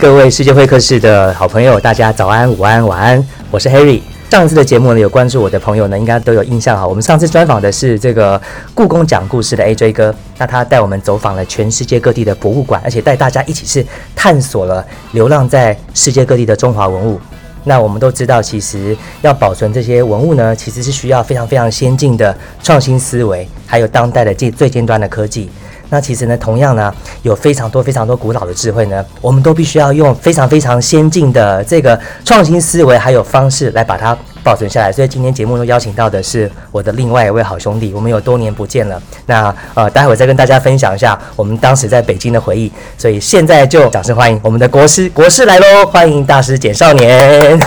[0.00, 4.00] 各位世界会客室的好朋友，大家早安、午安、晚安，我是 Harry。
[4.30, 6.88] 上一次的节目呢，有关注我的朋友呢，应该都有印象哈。
[6.88, 8.40] 我们上次专访的是这个
[8.72, 13.84] 故宫讲故事的 AJ 哥，那他带我们走访了全世界各地的博物馆，而且带大家一起是
[14.16, 14.82] 探索了
[15.12, 17.20] 流浪在世界各地的中华文物。
[17.64, 25.50] 那我们都知道，其实要保存这些文物呢，其实是需要非常非常先进的创新思维，还有当代的最最尖端的科技。
[25.90, 34.92] 那其实呢，同样呢，有非常多非常多古老的智慧呢，我们都必须要用非常非常先进的这个创新思维还有方式来把它保存下来。
[34.92, 39.02] 所以今天节目中邀请到的是我的另外一位好兄弟，我们有多年不见了。
[39.26, 42.72] 那呃，待会再跟大家分享一下我们当时在北京的回忆。
[42.96, 45.84] 所以现在就掌声欢迎我们的国师，国师来喽！
[45.86, 47.58] 欢迎大师简少年。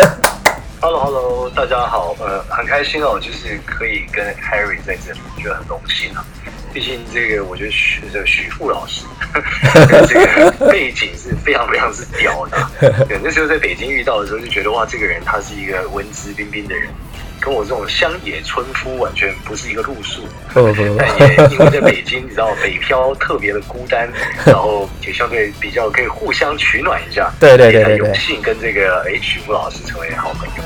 [0.80, 6.22] Hello，Hello，大家好，呃，很开心哦，就是可以跟 Harry 在这里，觉得很荣幸啊。
[6.72, 9.04] 毕竟这个，我觉得徐这个许富老师
[10.08, 13.06] 这个背景是非常非常是屌的。
[13.08, 16.88] 对，那时候在北京遇到的时候，就觉得哇，这个人他是一个文质彬彬的人，
[17.40, 20.22] 跟我这种乡野村夫完全不是一个路数。
[20.54, 20.64] 但
[21.20, 24.08] 也因为在北京，你知道北漂特别的孤单，
[24.46, 27.30] 然后也相对比较可以互相取暖一下。
[27.38, 30.62] 对对对对对，有幸跟这个哎许富老师成为好朋友。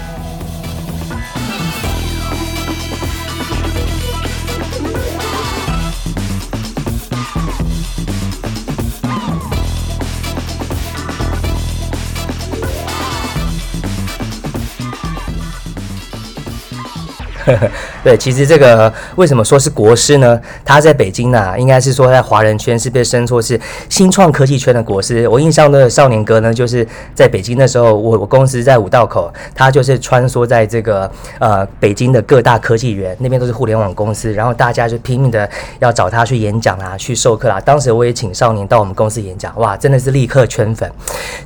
[18.03, 20.41] 对，其实这个为什么说是国师呢？
[20.65, 25.29] 他在北京呢，应该是说在华人圈是被称作是新创科技圈的国师。
[25.29, 37.61] 我印象的少年哥呢，就是在北京的时候，我我公司在五道口，他就是穿梭在这个呃北京的各大科技园，那边都是互联网公司，然后大家就拼命的要找他去演讲啊，去授课啦。
[37.61, 40.91] 当时我也请少年到我们公司演讲，哇，真的是立刻圈粉。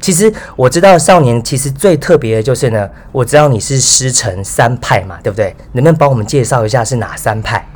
[0.01, 5.55] 其实我知道少年其实最特别的就是呢，我知道你是师承三派嘛，对不对？
[5.73, 7.67] 能不帮我们介绍一下是哪三派？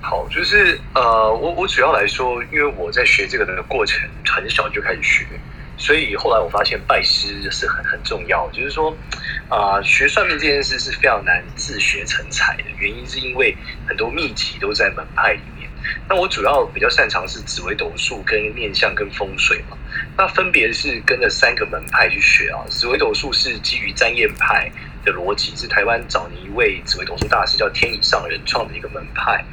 [0.00, 5.26] 好，就是呃，我我主要来说，因为我在学这个的过程很小就开始学，
[5.76, 8.48] 所以后来我发现拜师是很很重要。
[8.50, 8.96] 就是说，
[9.50, 13.54] 啊，学算命这件事是非常难自学成才的，原因是因为
[13.86, 15.68] 很多秘籍都在门派里面。
[16.08, 19.76] 那我主要比较擅长是紫微斗数、跟面相、跟风水嘛。
[20.16, 22.64] 那分别是跟着三个门派去学啊。
[22.70, 24.70] 紫微斗数是基于占验派。
[25.10, 29.44] 的逻辑是台湾找了一位紫薇斗数大师叫天以上人创的一个门派。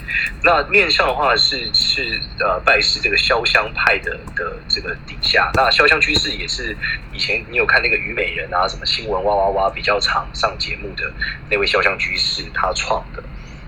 [0.44, 5.52] 那面相的话是是呃拜师这个潇湘派的的这个底下。
[5.56, 6.76] 那潇湘居士也是
[7.14, 11.12] 以前你有看那个虞美人啊什么新闻哇哇哇比较常上节目的
[11.50, 13.24] 那位潇湘居士他创的。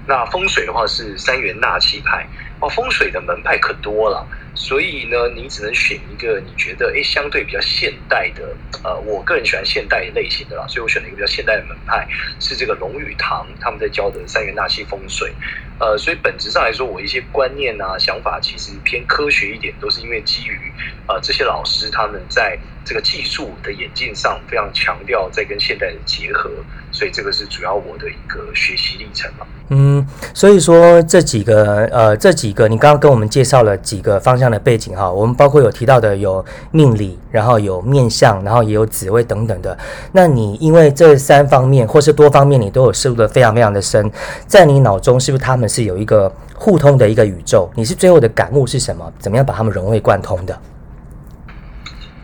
[0.07, 2.27] 那风水的话是三元纳气派
[2.59, 4.27] 哦，风水的门派可多了。
[4.55, 12.07] 所以呢，你只能选一个你觉得诶相对比较现代的，呃，我个人喜欢现代类型的啦，所以我选了一个比较现代的门派，
[12.39, 15.31] 是这个龙宇堂他们在教的三元纳气风水，
[15.77, 20.73] 呃，所以本质上来说，我一些观念啊想法其实偏科学一点，都是因为基于
[21.07, 26.65] 呃这些老师他们在这个技术的演进上非常强调在跟现代的结合，
[26.97, 29.45] 所以这个是主要我的一个学习历程嘛。
[29.69, 30.03] 嗯，
[30.33, 34.47] 所以说这几个呃这几个你刚刚跟我们介绍了几个方向。
[34.47, 39.77] 的背景哈，我们包括有提到的有命理，然后有面相，然后也有紫微等等的。
[40.13, 44.09] 那你因为这三方面或是多方面，你都有涉入的非常非常的深，
[44.47, 47.69] 在你脑中是不是他们是有一个互通的一个宇宙？
[47.75, 49.11] 你是最后的感悟是什么？
[49.19, 50.57] 怎么样把他们融会贯通的？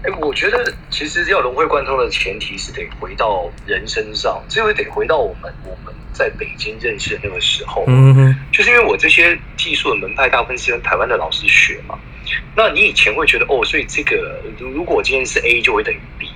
[0.04, 5.94] 哎，我觉得其实要融会贯通的前提是得回到人身上，这回得回到我们我们。
[6.14, 11.98] 在北京认识的那个时候，嗯哼，就是因为我这些技术的门派大部分是跟台湾的老师学嘛。
[12.56, 16.30] 那你以前会觉得哦，所以这个如果今天是 A 就会等于 B，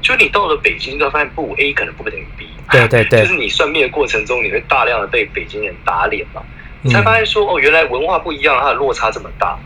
[0.00, 2.46] 就你到了北京，就发现不 A 可能不会等于 B。
[2.70, 6.40] 对对对， 就是你算命的过程中，你会大量的被北京人打脸嘛，
[6.82, 9.58] 你才发现说哦，原来文化不一样，它的落差这么大。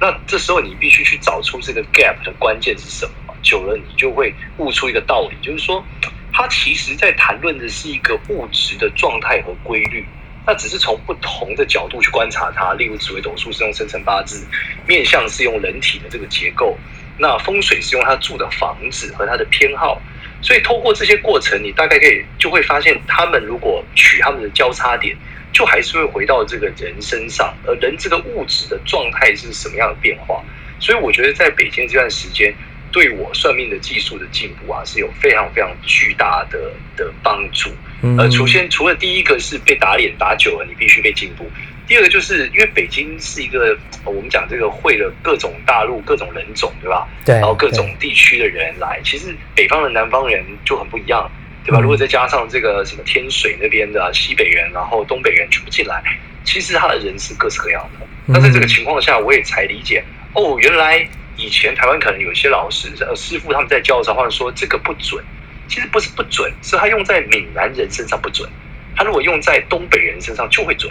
[0.00, 3.34] 那这时候你必须去找出这个 gap 的关键是什么？
[3.42, 5.84] 久了你就会悟出一个道理，就是说。
[6.30, 10.06] 它其实在谈论的是一个物质的状态和规律，
[10.46, 12.74] 那只是从不同的角度去观察它。
[12.74, 14.46] 例如紫微斗数是用生辰八字，
[14.86, 16.78] 面相是用人体的这个结构，
[17.18, 20.00] 那风水是用他住的房子和他的偏好。
[20.40, 25.16] 所以透过这些过程，你大概可以就会发现，他们如果取他们的交叉点，
[25.52, 30.42] 就还是会回到这个人身上，而人这个物质的状态是什么样的变化。
[30.80, 32.54] 所以我觉得在北京这段时间。
[32.90, 37.68] 对我算命的技术的进步啊，是有非常非常巨大的的帮助。
[38.16, 41.44] 呃，首先除了第一个是被打脸打久了，你必须被进步。
[41.86, 47.06] 第二个就是因为北京是一个我们讲这个会了各种大陆各种人种，对吧？
[47.26, 47.34] 对。
[47.34, 51.30] 然后各种地区的人来，其实北方人、南方人就很不一样，
[51.68, 51.80] 对吧？
[51.82, 56.02] 如果再加上这个什么天水那边的西北人，然后东北人全部进来，
[56.44, 58.06] 其实他的人是各式各样的。
[58.24, 61.06] 那在这个情况下，我也才理解哦，原来
[61.36, 65.22] 以前台湾可能有些老师、呃师傅他们在教的时候，或者说这个不准，
[65.68, 68.48] 其实不是不准，是他用在闽南人身上不准，
[68.96, 70.90] 他如果用在东北人身上就会准。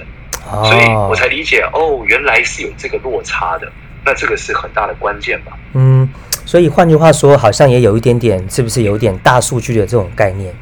[0.63, 3.69] 所以我才理解哦，原来是有这个落差的，
[4.06, 5.57] 那这个是很大的关键吧？
[5.73, 6.07] 嗯，
[6.45, 10.56] 所以换句话说，好像也有一点点，是不是有点大数据的这种概念？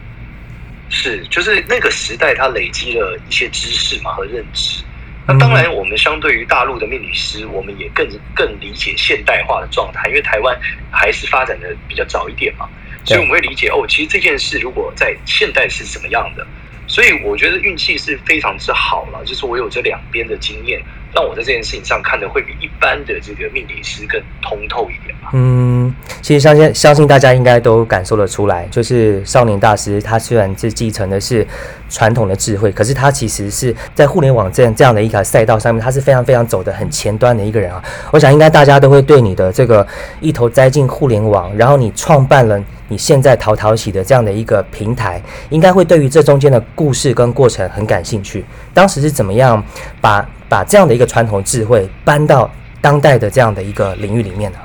[0.90, 4.84] 是，就是那个时代它累积了一些知识嘛和认知。
[5.28, 10.56] 那当然，我们相对于大陆的命理师，我们也更更理解现代化的状态，因为台湾
[10.92, 12.70] 还是发展的比较早一点嘛，
[13.04, 16.46] 所以我们会理解哦，其实这件事如果在现代是什么样的。
[16.88, 20.80] 所以我觉得运气是非常之好了，就是我有这两边的经验，
[21.16, 25.30] 那我在这件事情上看的会比一般的这个命理师更通透一点吧。
[25.32, 31.48] 嗯，其实相信相信大家应该都感受得出来，就是少年大师他虽然是继承的是
[31.90, 37.82] 传统的智慧，可是他其实是在互联网这样这样的一个赛道上面，他是非常非常走的很前端的一个人啊。
[38.12, 39.88] 我想应该大家都会对你的这个
[40.20, 42.62] 一头栽进互联网，然后你创办了。
[42.88, 45.20] 你现在淘淘喜的这样的一个平台，
[45.50, 48.46] 应该会对于这中间的故事跟过程很感兴趣。
[48.76, 49.64] 当时是怎么样
[50.00, 54.60] 把把这样的一个传统智慧搬到当代的这样的一个领域里面呢？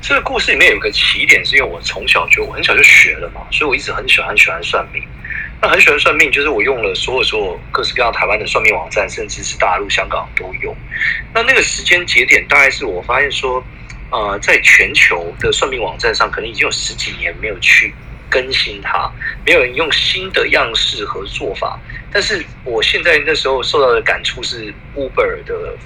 [0.00, 5.02] 这个故事里面有个起点，是因为我从小就我很小就学了嘛，所以我一直很喜欢喜欢算命。
[5.62, 10.74] 那很喜欢算命，就是我用了所有所有各式各样台湾的算命网站，甚至是大陆、香港都有。
[11.34, 13.62] 那那个时间节点，大概是我发现说。
[14.12, 17.94] 呃，在全球的算命网站上，可能已经有十几年没有去
[18.28, 19.08] 更新它，
[19.46, 21.78] 没有人用新的样式和做法。
[22.12, 25.76] 但是我现在那时候受到的感触是 Uber 的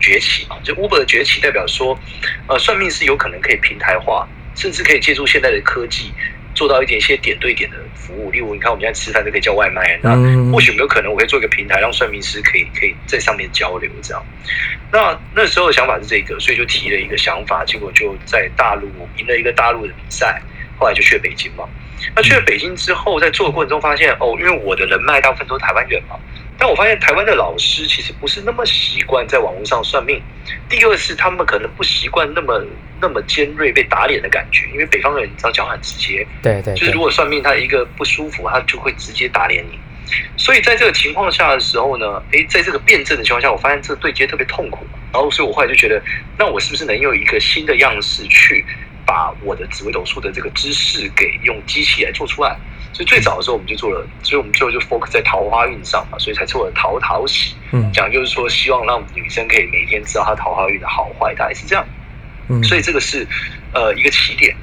[0.00, 1.98] 崛起嘛，就 Uber 的崛起代表说，
[2.46, 6.12] 呃，算命是有可能可以平台化，甚至可以借助现在的科技。
[6.54, 10.10] 做到一点一些点对点的服务，例如你看我们现在吃饭都可以叫外卖，那
[10.50, 14.26] 或许有没有可能我可以做一个平台，让算命师可以可以在上面交流这样？
[14.90, 20.42] 那那时候的想法是这个，所以就提了一个想法，结果就在大陆赢了一个大陆的比赛，
[20.76, 21.62] 后来就去了北京嘛。
[22.14, 26.16] 那去了北京之后，在做的过程中发现哦，因为我的人脉大部分都是台湾人嘛。
[26.60, 30.20] 但我发现台湾的老师其实不是那么习惯在网络上算命。
[30.68, 32.60] 第二是他们可能不习惯那么
[33.00, 39.78] 那么尖锐被打脸的感觉，因为北方人你知道讲很直接，对对，就是如果算命他一个不舒服，他就会直接打脸你。
[40.36, 44.84] 所以在这个情况下的时候呢，诶，在这个辩证的情况下，我发现这个对接特别痛苦。
[45.12, 46.02] 然后所以我后来就觉得，
[46.36, 48.64] 那我是不是能用一个新的样式去
[49.08, 52.54] 把我的紫微斗数的这个知识给用机器来做出来？
[52.92, 61.86] 所以最早的时候我们就做了，所以我们最后就 focus 在桃花运上嘛，所以才做了桃桃喜，嗯，讲就是说希望让女生可以每天知道她桃花运的好坏，大概是这样。
[62.48, 63.26] 嗯，所以这个是
[63.72, 64.54] 呃一个起点。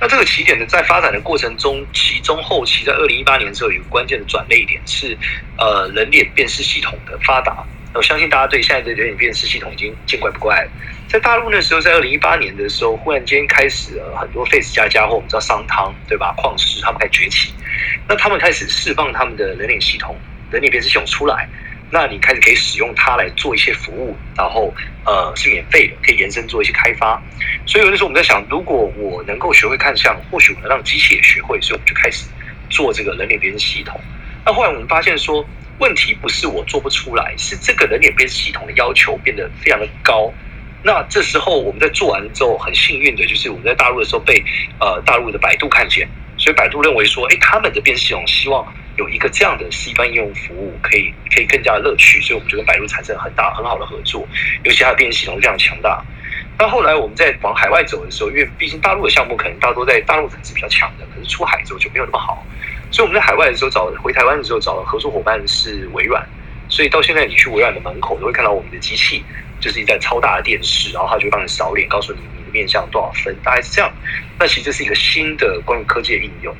[0.00, 5.16] 那这个起点呢，在发展的过程中，其中后期在二零一八年的时候有一个关键的转捩点是
[5.58, 7.64] 呃人脸辨识系统的发达。
[7.94, 10.70] 我相信大家对现在的人脸辨识系统已经见怪不怪了。
[11.12, 16.32] 在大陆那时候，在二零一八年的时候，忽然间开始了很多 Face 加加或我们知道商汤对吧？
[16.38, 17.52] 矿石他们开始崛起，
[18.08, 20.16] 那他们开始释放他们的人脸系统、
[20.50, 21.46] 人脸辨识系统出来，
[21.90, 24.72] 那你开始可以使用它来做一些服务，然后
[25.04, 27.22] 呃是免费的，可以延伸做一些开发。
[27.66, 32.24] 所以有的时候我们在想，如果我能够学会看相，或许我能让机器也学会，所以我们就开始
[32.70, 34.00] 做这个人脸辨识系统。
[34.46, 40.32] 那后来我们发现说，问题不是我做不出来，是这个人脸辨识系统的要求变得非常的高。
[40.84, 44.42] 那这时候我们在做完之后，很幸运的就是我们在大陆的时候被
[44.80, 54.26] 呃大陆的百度看见，所以百度认为说，哎，他们的辨识系统希望有一个这样的 C 端应用服务，可以可以更加的乐趣，所以我们就跟百度产生很大很好的合作，
[54.64, 56.02] 尤其它的辨识系统非常强大。
[56.58, 62.44] 那后来我们在往海外走的时候，因为毕竟大陆的项目可能大多在大陆层是比较强的，可是出海之后就没有那么好，
[62.90, 66.24] 所以我们在海外的时候找回台湾的时候找的合作伙伴是微软，
[66.68, 69.24] 所以到现在你去微软的门口都会看到我们的机器。
[69.62, 73.90] 就是一台超大的电视，然后它就帮你扫脸，告诉你你的面相多少分，大概是这样。
[74.38, 76.54] 那其实这是一个新的关于科技的应用。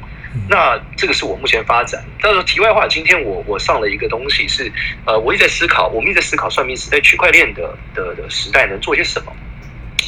[0.49, 2.02] 那这个是我目前发展。
[2.23, 4.73] 但是题外话，今天我我上了一个东西是，
[5.04, 9.32] 呃，我一直在思考，我们一直在思考算命师在区块链的的的时代能做些什么。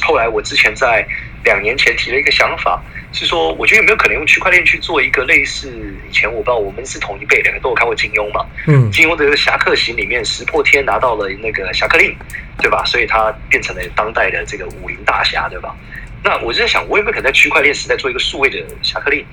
[0.01, 1.07] 后来我之前在
[1.45, 2.83] 两年前提了一个想法。
[3.13, 5.71] 是说，我觉得有没有可能用区块链去做一个类似
[6.09, 8.45] 以前我不知道我们是同一辈，两个都有看过金庸嘛？
[8.67, 12.13] 嗯，金庸的这个侠客行里面，石破天拿到了那个侠客令，
[12.57, 12.83] 对吧？
[12.85, 15.73] 所以他变成了当代的这个武林大侠，对吧？
[16.25, 19.25] 那我就在想，我有没有可能在区块链时代做一个数位的侠客令？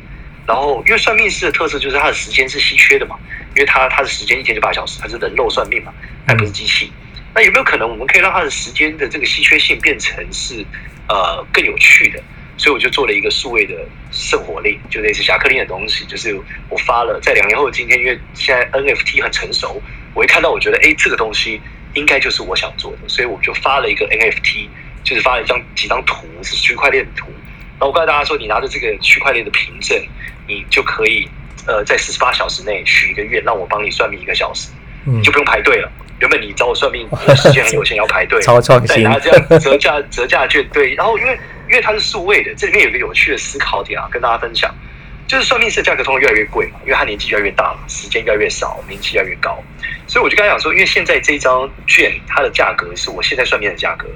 [0.46, 3.16] 然后因为算命师的特色就是他的时间是稀缺的嘛，
[3.56, 5.92] 因为他他的时间一天就八小时，他是人肉算命嘛，
[6.24, 6.92] 他不是机器。
[7.34, 10.64] 那有没有可能我们可以让他的时间的这个稀缺性变成是
[11.12, 12.22] 呃更有趣的？
[12.56, 13.74] 所以我就做了一个数位的
[14.12, 16.38] 圣火令，就类似侠客令的东西，就是
[16.68, 19.82] 我发了在两年后的今天，因为现在 NFT 很成熟，
[20.14, 21.60] 我一看到我觉得哎这个东西
[21.94, 24.68] 应该就是我想做的，所以我就发了一个 NFT，
[25.02, 27.26] 就是发了一张几张图是区块链的图。
[27.80, 29.98] 那我告诉大家说，你拿着这个区块链的凭证，
[30.46, 31.28] 你就可以
[31.66, 34.68] 呃在四十八小时内许一个愿，让我帮你算命一个小时，
[35.04, 35.90] 你就不用排队了。
[36.20, 39.02] 原本你找我算命时间很有限，要排队， 超创新。
[39.02, 40.94] 拿这样折价折价券，对。
[40.94, 41.36] 然后因为
[41.68, 44.72] 因为它是数位的，这里面有一个有趣的思考点啊，跟大家分享，
[45.26, 49.60] 就是算命师的价格通常越来越贵嘛，因为他年纪越来越大了，时间越来越少，名气越来越高。
[50.06, 54.06] 所以我就跟他讲说，因为现在这张券它的价格是我现在算命的价格，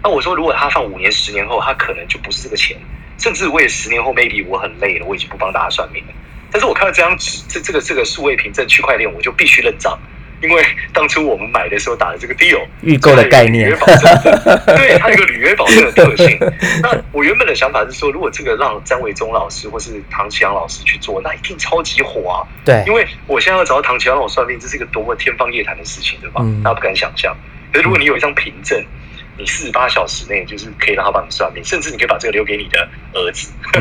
[0.00, 2.76] 那我说如果他放五年、十年后，他可能就不是这个钱，
[3.18, 6.12] 甚至我也十年后 maybe 我很累了，我已经不帮大家算命了。
[6.52, 9.98] 但是我看到这张纸，这这个这个数位凭证区块链，我就必须认账。
[10.40, 13.70] 因为当初我们买的时候打的这个 deal 预购的概念，
[14.66, 16.38] 对它有个履约保证的特性。
[16.82, 22.46] 那我原本的想法是说，如果这个让张伟忠老师或是唐启阳老师去做，那一定超级火啊！
[22.64, 26.40] 对，因为我现在要找到唐启阳让我算命，这是一个多么天方夜谭的事情，对吧？
[26.62, 27.36] 大家不敢想象。
[27.72, 28.80] 可是如果你有一张凭证，
[29.38, 33.50] 你四十八小时内就是可以让他帮你算命，甚至你可以把这个留给你的儿子。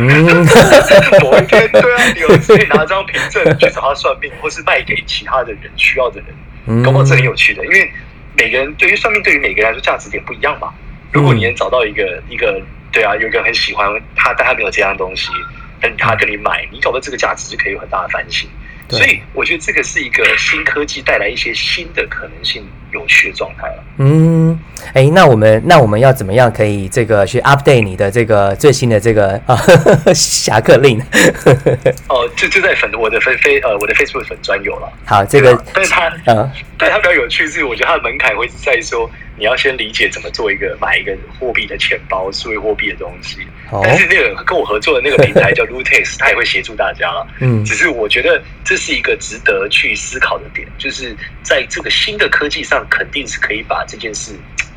[1.21, 6.83] 某一天，对啊，你儿子可以拿张凭证去找他算命，或是卖给其他的人需要的人。
[6.83, 7.91] 搞不好这很有趣的，因为
[8.37, 10.71] 每个人对于算命，对于每个人来说价值点不一样嘛。
[11.11, 12.61] 如果你能找到一个一个，
[12.91, 15.29] 对啊，有一个很喜欢他，但他没有这样东西，
[15.81, 18.47] 但他跟你买，你搞到这个价值就可以有很大的翻新。
[18.89, 23.83] 所以我觉得这个是一个新科技带来一些新的可能性、有趣的状态了。
[23.97, 24.57] 嗯，
[24.93, 29.57] 哎，那我们那我们要怎么样可以这个去 update 你的这个最新的这个啊
[30.13, 30.99] 侠客令？
[32.09, 34.91] 哦，就就在粉我的飞飞呃我的 Facebook 粉专有了。
[35.05, 39.09] 好，这个但是它嗯，但它比较有趣是，我觉得它的门槛会是在说。
[39.37, 43.39] 你要先理解怎么做一个买一个货币的钱包，数位货币的东西。
[43.83, 47.27] 但是那个跟我合作的那个平台叫 Lootex，他也会协助大家了。
[47.39, 54.33] 嗯，只是我觉得这是一个值得去思考的点，就是在这个新的科技上，肯定是可以把这件事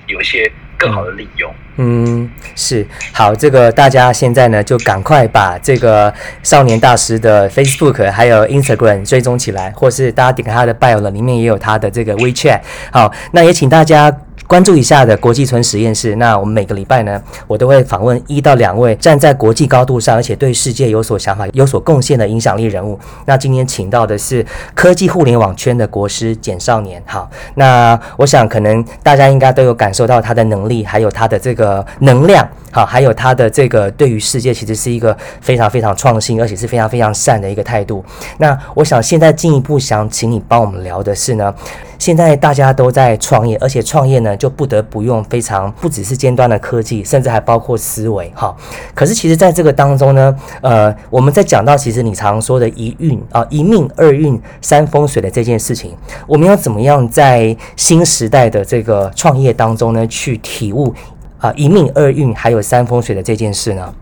[0.07, 1.53] 有一些更好的利用。
[1.77, 12.61] 嗯，是好，这个大家现在呢就赶快把这个少年大师的 Facebook 还有 Instagram 追踪起来，或是大家点开他的 Bio 了，里面也有他的这个 WeChat。
[12.91, 14.15] 好，那也请大家。
[14.47, 16.17] 关注一下的国际村实验室。
[16.17, 22.99] 那我们每个礼拜呢，我都会访问一到两位站在国际高度上，而且对世界有所想法、有所贡献的影响力人物。
[23.27, 24.45] 那今天请到的是
[24.75, 27.01] 科技互联网圈的国师简少年。
[27.07, 32.49] 好，那我想可能大家应该都有感受到他的能力，还有它的这个能量。
[32.71, 38.05] 好，还有他的这个对于世界其实是一个非常非常创新，而且是非常非常善的一个态度。
[38.39, 41.55] 那我想现在进一步想请你帮我们聊的是呢。
[41.99, 48.57] 现在大家都在创业，而且创业呢就不得不用非常不只是尖端的科技，甚至还包括思维哈。
[48.95, 55.95] 可是其实在这个当中呢，呃，我们在讲到其实你常说的一运啊一命二运三风水的这件事情，
[56.27, 60.95] 我们要怎么样在新时代的这个创业当中呢去体悟
[61.41, 63.95] 啊一命二运还有三风水的这件事呢？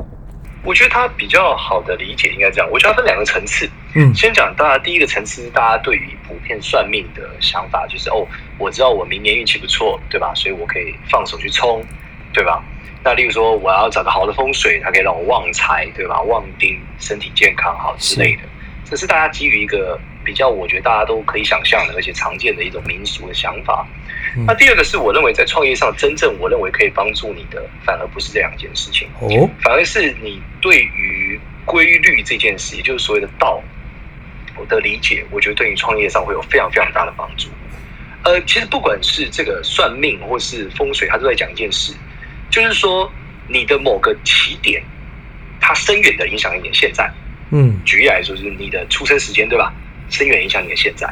[0.65, 3.69] 我觉得它比较好的理解应该这样，我觉得它分两个层次。
[3.95, 8.27] 嗯，先讲大家第一个层次，大家对于普遍算命的想法就是哦，
[8.59, 10.35] 我知道我明年运气不错，对吧？
[10.35, 11.83] 所以我可以放手去冲，
[12.35, 12.63] 对吧？
[13.03, 16.21] 那例如说我要找个好的风水，它可以让我旺财，对吧？
[16.21, 18.43] 旺丁，身体健康好之类的，
[18.85, 23.87] 这是大家基于一个比较，我觉得大家都可以想象的，而且常见的一种民俗的想法。
[24.47, 33.63] 那第二个是我认为在创业上真正我认为可以帮助你的，反而不是这两件事情哦，反而是你对于规律这件事，也就是所谓的道，
[34.55, 37.49] 我的理解，我觉得对你创业上会有非常非常大的帮助。
[38.23, 41.95] 呃，其实不管是这个算命或是风水，它都在讲一件事，
[42.51, 43.11] 就是说
[43.49, 44.83] 你的某个起点，
[45.59, 47.11] 它深远的影响你的现在。
[47.51, 49.73] 嗯，举例来说，就是你的出生时间，对吧？
[50.11, 51.09] 深远影响你的现在。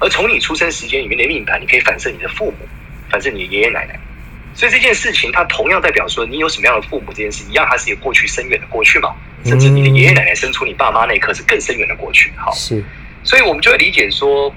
[0.00, 2.68] 而从你出生时间里面的命盘，你可以反射你的父母，
[3.08, 3.98] 反射你的爷爷奶奶。
[4.54, 9.14] 所以这件事情，它同样代表说你有什么样的父母这件事，一样它是有过去深远的过去嘛？
[9.44, 12.32] 甚至你的爷爷奶奶生出你爸妈那一刻是更深远的过去。
[12.36, 12.82] 好，是。
[13.22, 14.54] 所以我们就会理解说，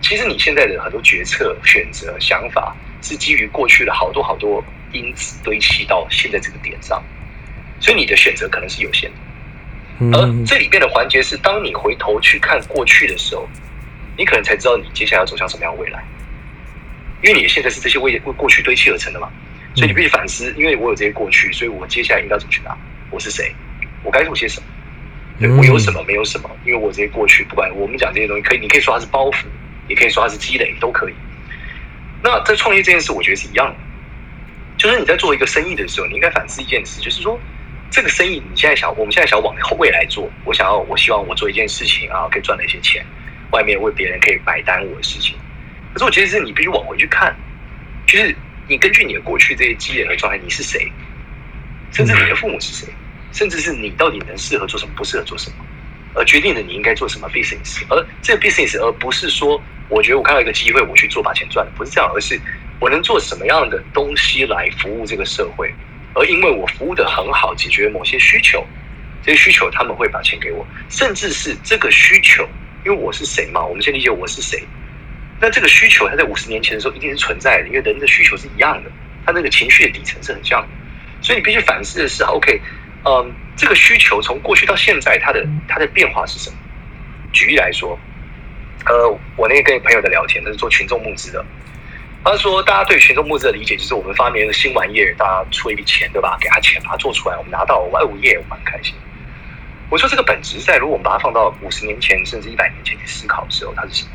[0.00, 4.62] 其实你现在的很多决策、选择、想法，是基于过去的好多好多
[4.92, 7.02] 因子堆砌到现在这个点上，
[7.80, 9.16] 所以你的选择可能是有限的。
[10.12, 13.48] 而这里边的环节是，当你回头去看过去的时候。
[14.20, 16.02] 你可能才知道你接下来要走向什么样的未来，
[17.22, 19.30] 因为你现在是这些为为过去堆砌而成的嘛，
[19.76, 22.76] 所以你必须反思，因为我有这些过去，所以我接下来应该怎么去拿？
[23.12, 23.54] 我是谁？
[24.02, 24.66] 我该做些什么？
[25.38, 29.44] 对我有什么没有什么，因为我这些过去，不管我们讲这些东西，可以你可以说它是包袱，
[29.86, 31.14] 也可以说它是积累，都可以。
[32.20, 33.76] 那在创业这件事，我觉得是一样的，
[34.76, 37.38] 就是你在做一个生意的时候，你应该反思一件事，就是说
[37.90, 43.04] 这个生意你现在想，我们现在想往未来做，我想要，我希望我做一件事情啊，可以赚了一些钱，
[43.50, 45.34] 外面为别人可以买单我的事情。
[45.92, 47.34] 可是我觉得是你必须往回去看，
[48.06, 48.34] 就是
[48.68, 50.92] 你根据你的过去这些积累和状态，你是谁，
[51.92, 52.86] 甚至你的父母是谁，
[53.32, 55.64] 甚至是你到底能适合做什么，不适合做什么，
[56.14, 59.60] 而决定了你应该做什么 business，而这个 business 而不是说。
[59.90, 62.38] 我觉得我看到一个机会，我去做把钱赚了，不是这样，而是
[62.78, 65.74] 我能做什么样的东西来服务这个社会，
[66.14, 68.66] 而因为我服务的很好，解决某些需求，
[69.22, 72.48] 这些需求他们会把钱给我，甚至是这个需求，
[72.84, 73.64] 因为我是谁嘛？
[73.64, 74.62] 我们先理解我是谁。
[75.40, 78.90] 那这个需求，它在五十年前的时候一定是存在的，因为人的需求是一样的，
[79.24, 80.68] 他那个情绪的底层是很像的，
[81.20, 82.60] 所以你必须反思的是，OK，
[83.04, 86.56] 嗯，这个需求从过去到现在，它的它的变化是什么？
[87.32, 87.98] 举例来说。
[88.86, 91.44] 呃，我那个跟朋友在聊天，他是做群众募资的。
[92.30, 96.36] 他说，大家对群众募资的理解就是我们发明一个新玩意儿，大家出一笔钱，对吧？
[96.38, 98.94] 给他钱，把它做出来，我们拿到，万物业，我蛮开心。
[99.88, 104.10] 我说这个本质在，如果我们把它放到五十年前甚至一百年前去思考的时候，它是什么？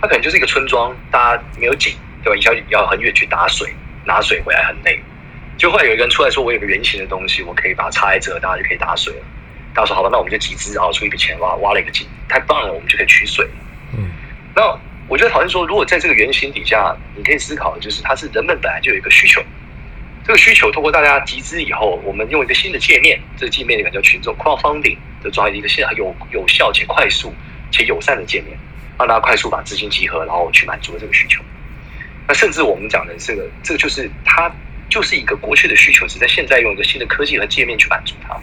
[0.00, 1.94] 它可能就是一个村庄，大家没有井，
[2.24, 2.36] 对吧？
[2.36, 3.70] 你要要很远去打水，
[4.06, 4.98] 拿水回来很累。
[5.58, 9.24] 就后来有一个人出来说，我有个圆形的东西，我可以把它插在这，大家就可以打水了。
[9.74, 13.46] 大家说好吧，那我们就集资，然后出一笔钱挖挖了一个井，太棒了，我们就可以取水。
[13.92, 14.10] 嗯，
[14.54, 14.62] 那
[15.12, 19.42] 我觉得讨论说，如果在这个原型底下，你可以思考的就是，它是人们本来就有一个需求，
[20.24, 27.30] 这个需求通过大家集资以后，我们用一个新的界面，这个界面里面叫群众 crowdfunding 就抓一个现在有有效且快速
[27.70, 28.56] 且友善的界面，
[28.98, 31.42] 让大家快速把资金集合，然后去满足这个需求。
[32.26, 34.50] 那甚至我们讲的这个，这个就是它
[34.88, 38.34] 就是一个过去的需求，是在现在用一个新的科技和界面去满足它，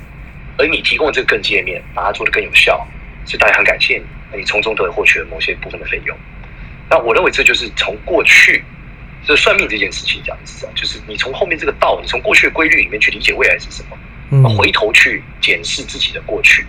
[0.59, 2.88] 而你提供这个更界面，把它做得更有效，
[3.25, 4.03] 所以大家很感谢你。
[4.31, 6.15] 那你从中都会获取了某些部分的费用，
[6.89, 8.63] 那我认为这就是从过去，
[9.25, 13.97] 这算命这件事情这样子啊，就是你从后面这个道，你从过去的规律里面去理解未来是什么，
[14.32, 16.65] 嗯，回头去检视自己的过去，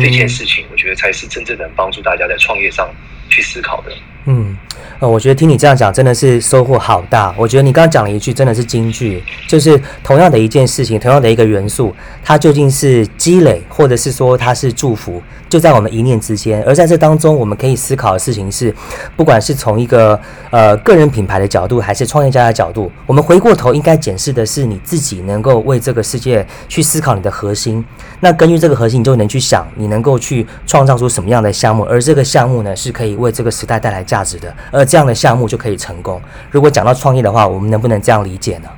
[0.00, 2.92] 这件事情，我觉得才是真正能帮助大家在创业上
[3.28, 3.92] 去思考的。
[4.26, 4.56] 嗯，
[5.00, 7.34] 呃，我觉得听你这样讲真的是收获好大。
[7.36, 16.62] 我觉得你刚刚讲了一句真的是金句，就是同样的一件事情，同样的一个元素，它究竟是积累，或者是说它是祝福，就在我们一念之间。
[16.64, 18.74] 而在这当中，我们可以思考的事情是，
[19.14, 20.18] 不管是从一个
[20.50, 27.84] 呃个人品牌的角度，还是创业家的角度，我们回过头应该检视的是你自己能够为这个世界去思考你的核心。
[28.20, 36.20] 那根据这个核心，你就能去想你能够去创造出什么样的项目，而这个项目呢，是可以为这个时代带来值的，而这样的项目就可以成功。
[36.50, 38.68] 如果讲到创业的话，我们能不能这样理解呢？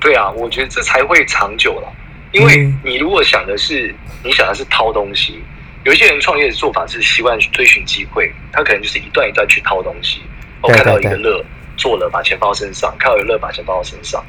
[0.00, 1.88] 对啊，我觉得这才会长久了。
[2.32, 5.40] 因为你如果想的是，你想的是掏东西，
[5.84, 10.20] 有一些人创业的做法是习惯去追寻机会，他可能就是一段一段去掏东西。
[10.60, 11.44] 我看到一个乐。
[11.76, 14.24] 做了把钱放到身上，看到有乐把钱放到身上，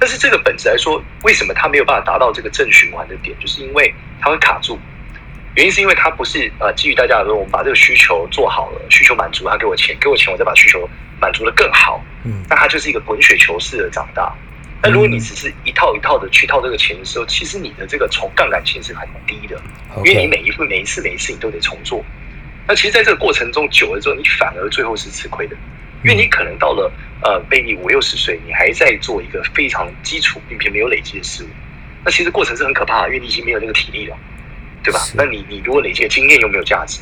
[0.00, 3.36] 但是这个本质来说，为什么他没有办法达到这个正循环的点？
[3.38, 4.76] 就是因为他会卡住，
[5.58, 10.88] 原因是因为他不是呃基于大家说我们把这个需求做好了，需求满足，他给我钱，给我钱，我再把需求
[11.20, 14.32] 满足的更好，嗯，那他就是一个滚雪球式的长大。
[14.80, 19.60] 那如果你只是一套一套的去套这个钱的时候，其实你的这个从杠杆性是很低的，
[19.96, 22.04] 因为你每一步每一次每一次你都得重做。
[22.68, 25.56] 那其实在这个过程中久了之后，你反而最后是吃亏的。
[26.04, 26.88] 因为你可能到了
[27.20, 31.48] 呃，maybe 五六十岁，你还在做一个非常基础并且没有累积的事物，
[32.04, 34.16] 那其实过程是很可怕的，因为你已经没有那个体力了，
[34.82, 35.00] 对吧？
[35.14, 37.00] 那你你如果累积的经验又没有价值，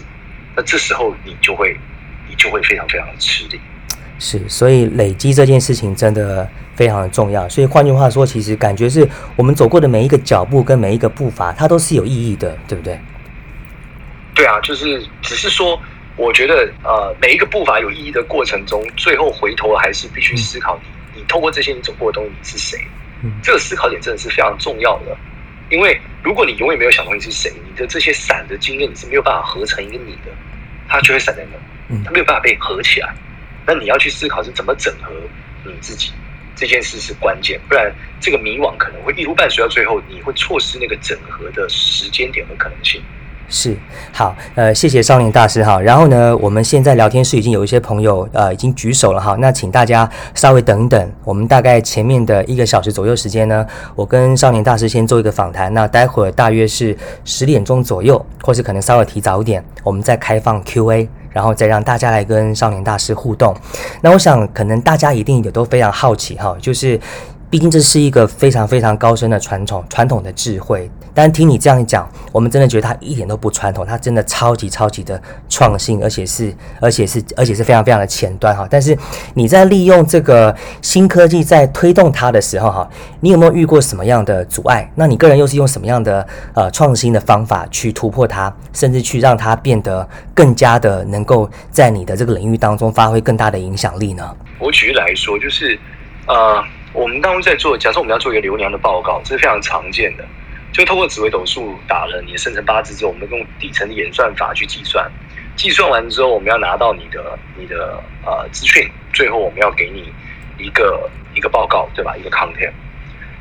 [0.55, 1.77] 那这时候你就会
[2.29, 3.61] 你就会非常非常的吃力。
[4.19, 7.49] 是，所以累积这件事情真的非常的重要。
[7.49, 12.99] 所以换句话说，其实感觉是我们走过的每一个脚步跟每一个步伐，它都是有意义的，对不对？
[14.35, 15.81] 对啊，就是只是说。
[16.19, 22.79] 我觉得，呃，每一个步伐有意义的过程中，最后回头还是必须思考你，你透过这些你走过的东西，你是谁？
[23.23, 25.15] 嗯，这个思考点真的是非常重要的。
[25.69, 30.31] 因为如果你永远没有想通你是谁，你的这些散的经验你是没有办法合成一个你的，
[30.89, 33.15] 它就会散在那，嗯，它没有办法被合起来。
[33.67, 35.13] 那你要去思考是怎么整合
[35.65, 36.13] 你自己，
[36.55, 43.03] 这件事是关键，不然这个迷惘可能会一路伴随到最后，你会错失那个整合的时间点和可能性。
[43.49, 43.77] 是
[44.13, 45.81] 好，呃，谢谢少年大师哈。
[45.81, 49.37] 然后呢，我们现在聊天室已经有一些朋友呃已经举手了哈。
[49.39, 55.73] 那请大家稍微等等，我们大概前面的一个小时左右时间呢，我跟少年大师先做一个访谈。
[55.73, 63.55] 那待会儿大约是十点钟左右，或是可能稍微提早一点，我们再开放 Q&A，然后再让大家来跟少年大师互动。
[64.01, 66.99] 那我想可能大家一定也都非常好奇哈，就是
[67.49, 70.91] 毕竟这是一个非常非常高深的传统传统的智慧。
[71.17, 78.69] 但听你这样一讲，我们真的觉得它一点都不传统，它真的超级超级的创新，而且是而且是而且是非常非常的前端哈。
[78.71, 78.95] 但是
[79.33, 82.87] 你在利用这个新科技在推动它的时候哈，
[83.21, 84.93] 你有没有遇过什么样的阻碍？
[84.95, 94.37] 那你个人又是用什么样的呃创新的方法去突破它，甚至去让它变得更加的能够在你的这个领域当中发挥更大的影响力呢？
[94.59, 95.79] 我举例来说，就是
[96.27, 96.63] 呃。
[96.93, 100.25] 我们当初在做，假设我们要做一个流量的报告，这是非常常见的。
[100.73, 105.11] 就透过紫微斗数打了你的生辰八字之后，我们用底层的演算法去计算。
[105.57, 110.13] 计算完之后，我们要拿到你的你的呃资讯，最后我们要给你
[110.59, 112.15] 一个一个报告，对吧？
[112.17, 112.73] 一个 content。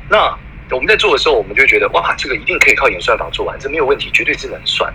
[0.08, 0.34] 那
[0.70, 4.92] 我们在做的时候，我们就觉得哇，这个一定可以靠演算法做完，这没有问题，绝对是能算。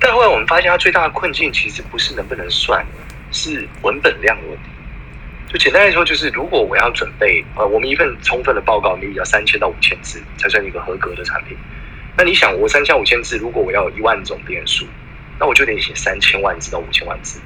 [0.00, 2.84] 但后来我们发现，它最大的困境其实不是能不能算，
[3.30, 4.70] 是文本量的问题。
[5.54, 11.56] 就简单来说，就是如果我要准备呃，我们一份充分的报告，maybe 要三千到五千字才算一个合格的产品。
[12.18, 14.84] 那你想，我三千五千字，如果我要一万种变数，
[15.38, 17.38] 那我就得写三千万字到五千万字。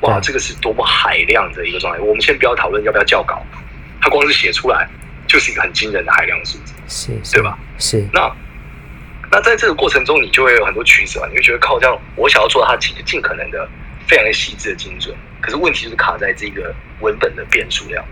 [0.00, 2.00] 哇，这个是多么海量的一个状态！
[2.00, 3.44] 我们先不要讨论要不要校稿，
[4.00, 4.88] 它光是写出来
[5.26, 7.58] 就是一个很惊人的海量数字，是，对吧？
[7.76, 8.02] 是。
[8.10, 8.34] 那
[9.30, 13.68] 那在这个过程中，你就会有很多取舍，你会觉得靠这样，我想要做它其实尽可能的
[14.10, 15.14] 非常的细致的精准。
[15.40, 18.04] 可是问题就是卡在这个文本的变数量，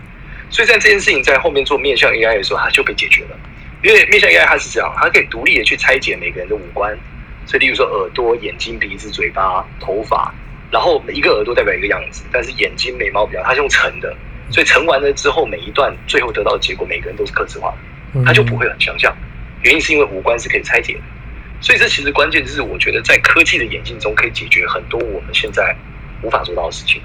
[0.49, 3.37] 所以在这件事情在后面做面向 AI 的时候，它就被解决了。
[3.83, 6.97] 因为面向 AI 它是这样，它可以独立的去拆解每个人的五官，
[7.45, 10.33] 所以例如说耳朵、眼睛、鼻子、嘴巴、头发，
[10.71, 14.15] 然后每一个耳朵代表一个样子，但是眼睛、眉毛比较，它是用乘的，
[14.49, 17.73] 所以乘完了之后，每一段最后得到的结果，每个人都是刻字化
[18.13, 19.15] 的，它就不会很相像。
[19.61, 21.01] 原因是因为五官是可以拆解的，
[21.61, 25.75] 所以这其实关键就是我觉得在科技的演进中，可以解决很多我们现在
[26.21, 27.01] 无法做到的事情。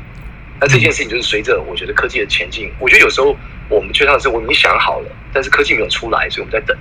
[0.60, 3.36] 那这件事情就是随着我觉得科技的前进，我觉得有时候
[3.68, 6.76] 我们就像是我已经想好了，但是科技没有出来，所以我们在等。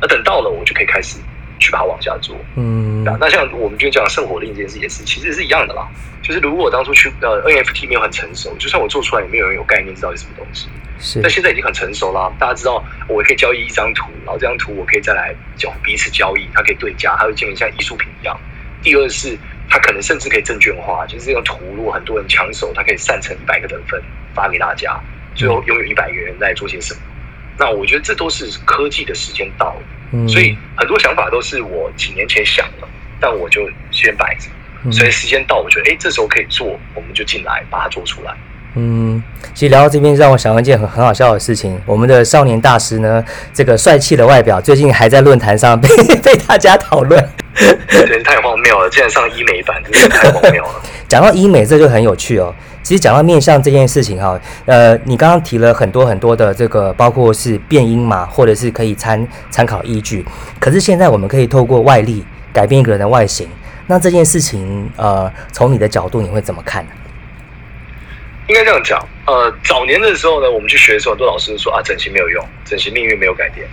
[0.00, 1.18] 那等到了，我就可以开始
[1.58, 2.34] 去把它往下做。
[2.56, 5.86] 嗯，那像我们就讲圣火令这件事也是，其实是一样的啦。
[6.22, 10.68] 就是如果我当初去呃 NFT 没有很成熟，就算我做出来，也没有人有概念知道是什么东西。
[11.00, 11.20] 是。
[11.22, 18.38] 但现在已经很成熟了，大家知道我可以交易一张图，然后这张图我可以再来交彼此交易，它可以对价，它会基本像艺术品一样。
[18.82, 19.38] 第二是。
[19.70, 24.02] 它可能甚至可以证券化，就是这张图，如果很多人抢手，它可以散成一百个等分
[24.34, 24.98] 发给大家，
[25.34, 27.00] 最后拥有一百个人在做些什么。
[27.58, 32.88] 那我觉得这都是科技的时间到了，所以很多想法都是我几年前想的，
[33.20, 34.48] 但我就先摆着。
[34.90, 38.34] 所以时间到，我觉得哎，这时候可以做，我们就进来把它做出来。
[38.74, 39.22] 嗯，
[39.54, 41.78] 其实聊到这边，让我想到一件很很好笑的事情。
[41.84, 45.88] 我们的少年大师呢，这个帅气的外表，最近还在论坛上被
[46.22, 47.22] 被大家讨论。
[47.90, 50.70] 人太荒谬了，竟然上医美版，真的太荒谬了。
[51.08, 52.54] 讲到医美，这就很有趣哦。
[52.84, 60.24] 其实讲到面相这件事情哈，呃，你刚刚提了很多很多的这个，包括是变音嘛，或者是可以参参考依据。
[60.60, 63.48] 可是现在我们可以透过外力改变一个人的外形，
[63.88, 66.90] 那这件事情，呃，从你的角度你会怎么看呢？
[68.48, 73.68] 应该这样讲，呃，早年的时候呢，我们去学的时候，很多老师说啊，整形没有用，整形命运没有改变。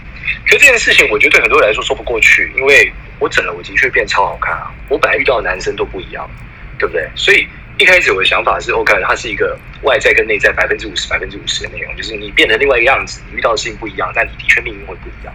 [0.46, 4.70] 可这件事情，我觉得对很多人来说说不过去，因为我整了，我的确变超好看啊。
[4.90, 6.30] 我本来遇到的男生都不一样，
[6.78, 7.08] 对不对？
[7.16, 15.34] 所以一开始我的想法是，OK，它是一个外在跟内在百分之五十、百分之五十的内容，就是你变成另外一个样子，你遇到的事情不一样，但你的确命运会不一样。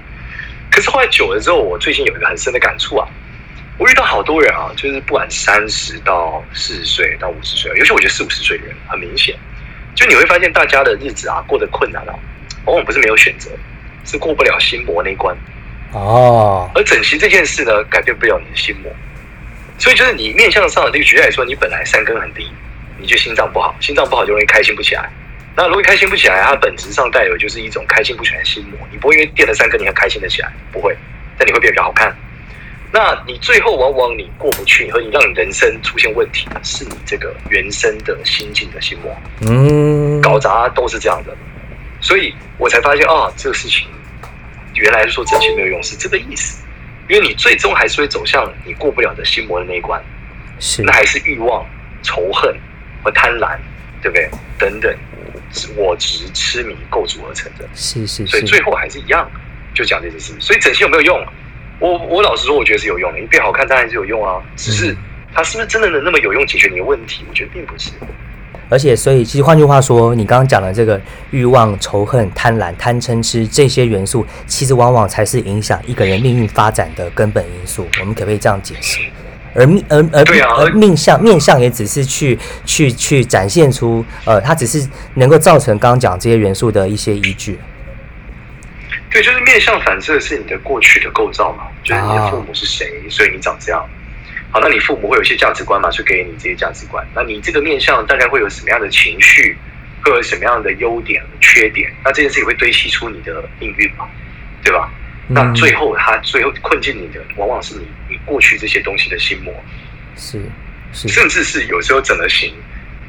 [0.71, 3.09] 可是后来久了之后，我最近有一个很深的感触啊。
[3.81, 9.35] 我遇到好多人啊，就是不管三十到四十岁到五十岁，尤其我觉得四五十岁的人很明显，
[9.95, 12.13] 就你会发现大家的日子啊过得困难啊，
[12.67, 13.51] 往往不是没有选择，
[14.05, 15.35] 是过不了心魔那关
[15.93, 16.71] 哦。
[16.75, 18.93] 而整形这件事呢，改变不了你的心魔，
[19.79, 22.47] 所以就是你面向上的这个举例来说，你本来三根很低，
[22.99, 25.09] 你就心脏不好，心脏不好就容易开心不起来。
[25.57, 28.79] 那如果开心不起来，它本质上带有就是一种开心不起来的心魔。
[28.93, 30.95] 你不会因为垫了三根，你很开心的起来，不会，
[31.39, 32.15] 但你会变比较好看。
[32.93, 41.37] 那你最后往往你过不去，和你让你人生出现问题的是你这个原生的心境的心魔，嗯，搞砸都是这样的，
[42.01, 43.87] 所以我才发现啊，这个事情
[44.75, 46.65] 原来说整形没有用是这个意思，
[47.09, 50.03] 因为你最终还是会走向你过不了的心魔的那一关，
[50.59, 50.83] 是。
[50.83, 51.65] 那还是欲望、
[52.03, 52.53] 仇恨
[53.05, 53.57] 和贪婪，
[54.03, 54.29] 对不对？
[54.59, 54.93] 等等，
[55.77, 59.31] 我执、痴迷构筑而成的，是是，所以最后还是一样，
[59.75, 60.35] 就讲这件事。
[60.41, 61.25] 所以整形有没有用？
[61.81, 63.19] 我我老实说，我觉得是有用的。
[63.19, 64.95] 你变好看当然是有用啊，只是
[65.35, 67.25] 它是不是真的能那么有用解决你的问题？
[67.29, 67.91] 我觉得并不是。
[68.69, 77.85] 而且，所以其实换句话说，你刚刚讲的这个欲望、仇恨、贪婪、贪嗔痴这些元素，其实往往才是影响一个人命运发展的根本因素。
[77.99, 79.01] 我们可不可以这样解释？
[79.53, 80.25] 而命而而
[80.59, 87.59] 而命相面相也只是去去去展现出，呃，它只是能够造成刚刚讲这些元素的一些依据。
[89.11, 93.85] 对，就是面相反射是你的过去的构造嘛，就是你的父母是谁，所以你长这样。
[94.53, 97.07] 好，那你父母会有一些价值观嘛，就给你这些价值观。
[97.15, 99.57] 那你这个面相大概会有什么样的情绪，
[100.03, 101.93] 会有什么样的优点、缺点？
[102.05, 104.09] 那这件事情会堆砌出你的命运嘛，
[104.63, 104.93] 对吧？
[105.33, 109.55] 那最后他最后困境你的，往往是你你过去这些东西的心魔，
[110.17, 110.41] 是
[110.93, 112.53] 是，甚至是有时候整了形，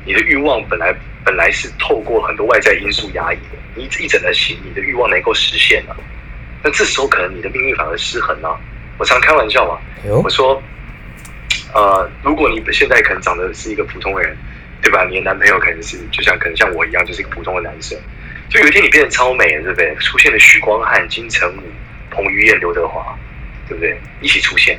[0.06, 5.96] 你的欲望本来本来是透过很多外在因素压抑的，你一整了形，你的欲望能够实现了，
[6.64, 8.60] 那这时候可能你的命运反而失衡了。
[8.98, 9.80] 我常开玩笑嘛，
[10.24, 10.62] 我说。
[11.74, 14.36] 呃，如果你现在可能长得是一个普通人，
[14.82, 15.08] 对吧？
[15.10, 17.98] 你的男朋友可能是就像可能像我一样，就是一个普通的男生。
[18.50, 19.96] 就有一天你变得超美了，对不对？
[20.02, 21.62] 出现了许光汉、金城武、
[22.10, 23.18] 彭于晏、刘德华，
[23.72, 23.98] 对不对？
[24.20, 24.78] 一起出现，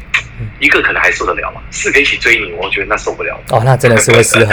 [0.61, 1.63] 一个可能还受得了嘛？
[1.71, 3.41] 四个一起追你，我觉得那受不了。
[3.49, 4.49] 哦，那真的是会失衡。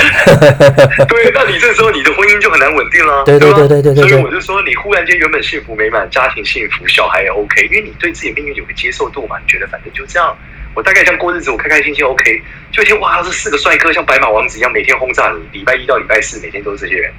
[1.10, 3.25] 对，那你这时候你的婚姻就很难稳定了。
[3.25, 4.08] 对对对对对对。
[4.08, 10.34] 所以我就说，你忽然间原本幸福美满，家庭幸福，小孩也 OK，因为你对自己命运有个接受度嘛，你觉得反正就这样。
[10.73, 12.41] 我大概这样过日子，我开开心心 OK。
[12.71, 15.60] 就一天哇，这四个帅哥像白马王子一样，每天轰炸你。
[15.60, 17.12] 礼拜一到礼拜四，每天都是这些人，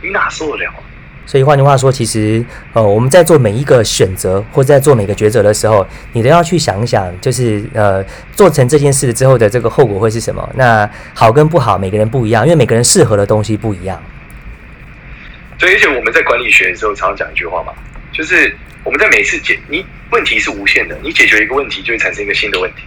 [0.00, 0.72] 你哪受得了？
[1.26, 10.48] 所以换句话说，其实呃，我们在做每一个选择或者在做每个抉择的时候，你都要去想一想，就是呃，做成这件事之后的这个后果会是什么？
[10.54, 14.02] 那好跟不好，每个人不一样，因为每个人适合的东西不一样。
[15.58, 17.72] 对，而且我们在管理学的时候常常讲一句话嘛，
[18.12, 19.84] 就是我们在每次解你。
[20.10, 22.82] 问题是无限的，你解决一个问题就会产生一个新的问题，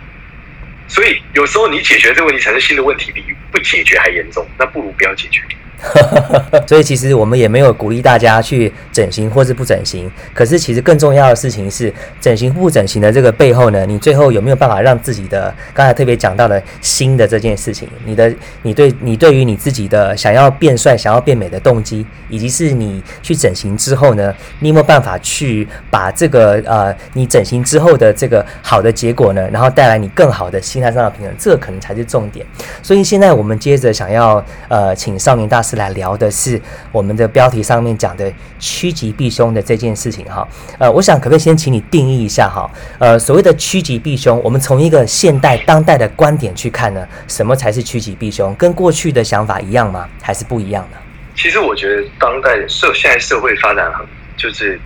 [0.87, 3.21] 所以有时候你解决这个问题产生新的问题比
[3.51, 5.41] 不解决还严重，那不如不要解决。
[6.65, 10.11] 所以其实我们也没有鼓励大家去整形或是不整形。
[10.33, 32.43] 可是其实更重要的事情是，整形不整形的这个背后呢，你最后有没有办法让自己的刚才特别讲到的新的这件事情，你的你对你对于你自己的想要变帅、想要变美的动机，以及是你去整形之后呢，你有没有办法去把这个呃你整形之后的这个好的结果呢，然后带来你更好的心态上的平衡，这可能才是重点。
[32.81, 35.61] 所以现在我们接着想要呃请少年大。
[35.67, 36.61] 是来聊的是
[36.93, 40.47] 我们的标题上面讲的趋吉避凶的这件事情哈，
[40.79, 48.55] 呃，我想可不可以先请你定义一下哈，呃，所谓的趋吉避凶，我们从一个现代当代的观点去看呢，什么才是趋吉避凶？
[48.55, 50.07] 跟过去的想法一样吗？
[50.21, 50.97] 还是不一样的？
[51.35, 54.05] 其实我觉得当代社现在社会发展很
[54.37, 54.79] 就是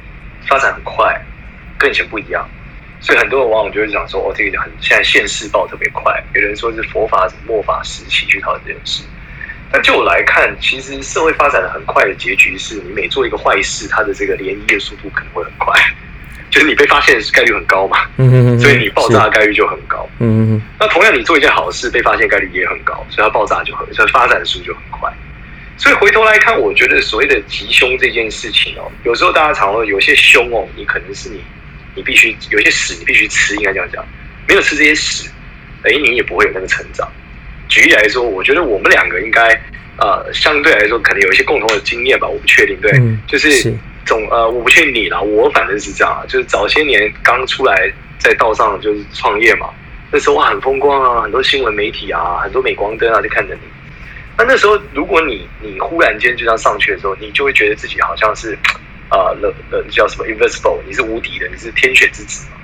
[0.47, 1.15] 发展很快，
[1.77, 2.45] 跟以前不一样，
[2.99, 9.03] 所以很多人往往就会讲说，哦，这个很现在现世报特别快，有人说是佛法末法时期去讨论这件事。
[9.73, 15.73] 那就我来看，其实社会发展的很快的结局是，你每做一个坏事，它的这个涟漪的速度可能会很快，
[16.49, 18.05] 就是你被发现的概率很高嘛，
[18.59, 20.07] 所以你爆炸的概率就很高。
[20.19, 25.09] 嗯那同样，你做一件好事，被发现概率也很高，所以它爆炸就很，所以发展的速度就很快。
[25.77, 31.41] 所以回头来看，我觉得所谓的吉凶这件事情哦，有时候大家常说有些凶哦，你可能是你，
[31.95, 34.05] 你必须有些屎你必须吃，应该这样讲，
[34.47, 35.29] 没有吃这些屎，
[35.83, 37.09] 哎，你也不会有那个成长。
[37.71, 39.41] 举例来说，我觉得我们两个应该，
[39.97, 42.91] 呃，相对来说可能有一些共同的经验吧，我不确定，对，
[43.25, 43.73] 就是
[44.05, 49.69] 总呃，我不确定你啦，我反正是这样啊，就是早些年刚出来在道上就是创业嘛，
[50.11, 53.61] 那时候哇很风光啊，很多新闻媒体啊，很多镁光灯啊就看着你。
[54.37, 58.57] 那那时候如果你你忽然间就这样上去的时候，你就会觉得自己好像是，
[59.11, 62.57] 呃，了了叫什么 invisible，你是无敌的，你是天选之子嘛。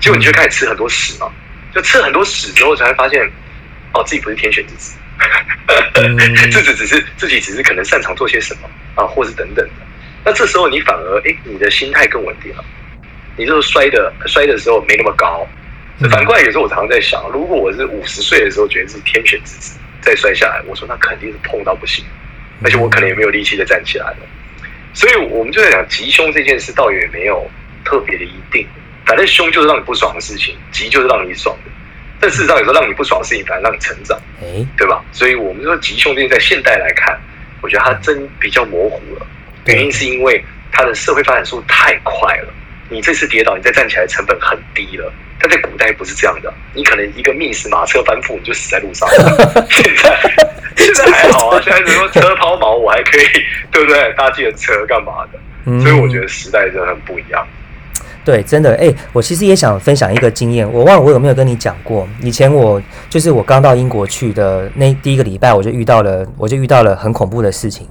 [0.00, 1.30] 结果你就开始吃很多屎嘛，
[1.72, 3.30] 就吃很多屎之后才会发现。
[3.94, 4.96] 哦，自己不是天选之子，
[6.50, 9.72] 自己只是自己只是可能擅长做些什么啊，或是等等的。
[10.24, 12.64] 那这时候你反而哎，你的心态更稳定了。
[13.36, 15.46] 你就是摔的摔的时候没那么高。
[16.10, 22.04] 反过来有时候我常常在想，如果我是五十岁的时候觉得是天选之子，再摔下来，我说那肯定是痛到不行，
[22.62, 24.18] 而且我可能也没有力气再站起来了。
[24.94, 27.48] 所以我们就在讲吉凶这件事，倒也没有
[27.84, 28.66] 特别的一定。
[29.06, 31.70] 反正凶就是让你不爽的事情，吉就是让你爽的。
[32.22, 35.02] 但事实上，有时候让你不爽的事情，反而让你成长，哎，对吧？
[35.10, 37.18] 所以，我们说吉凶这在现代来看，
[37.60, 39.26] 我觉得它真比较模糊了。
[39.64, 42.48] 原因是因为它的社会发展速度太快了。
[42.88, 45.12] 你这次跌倒，你再站起来成本很低了。
[45.40, 49.66] 但在古代不是这样的，你可能一个 miss 马车翻覆，你就死在路上了。
[49.68, 50.16] 现在
[50.76, 53.26] 现在还好啊，现在很多车抛锚，我还可以，
[53.72, 54.12] 对不对？
[54.16, 55.80] 搭自己的车干嘛的？
[55.80, 57.44] 所以我觉得时代真的很不一样。
[58.24, 62.06] 对，真的，哎，我其实也想分享一个经验，我忘了我有没有跟你讲过。
[62.22, 62.80] 以前我
[63.10, 67.86] 就是我刚到英国去的那第一个礼拜，我就遇到了，我就遇到了很恐怖的事情。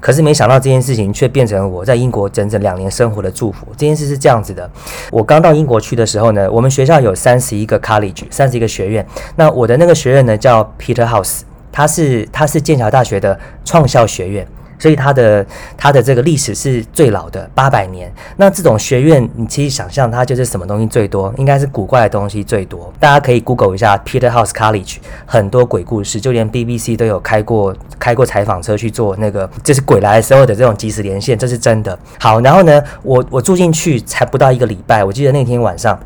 [0.00, 3.66] 可是没想到这件事情却变成我在英国整整两年生活的祝福。
[3.72, 4.70] 这件事是这样子的：
[5.10, 9.06] 我刚到英国去的时候呢，我们学校有三十一个 college，三十一个学院。
[9.36, 14.46] 那我的那个学院呢叫 Peter House，它是它是剑桥大学的创校学院。
[14.84, 15.46] 所以它的
[15.78, 18.12] 它的这个历史是最老的八百年。
[18.36, 22.92] 那这种学院，你其实想象它就是什么东西最多，应该是古怪的东西最多。
[23.00, 31.98] 大家可以 Google 一下 Peterhouse College，很多鬼故事，就连 BBC 都有开过开过采访车去做那个，就是鬼来的时候的这种即时连线，这是真的。
[32.20, 35.98] 好，然后呢，我我住进去才不到一个礼拜，我记得那天晚上。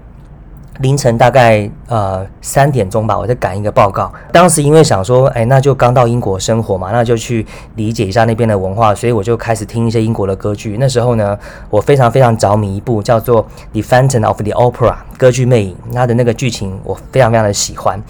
[0.81, 4.13] 凌晨大概呃三点钟吧，我在赶一个报告。
[4.33, 10.77] 当时因为想说，哎，那就刚到英国生活嘛，那就去理解一下那边的文化，所以我就开始听一些英国的歌剧。
[10.79, 11.37] 那时候呢，
[11.71, 18.01] 我非常非常着迷一部叫做《The Phantom of the Opera》歌剧魅影，它的那个剧情我非常非常的喜欢。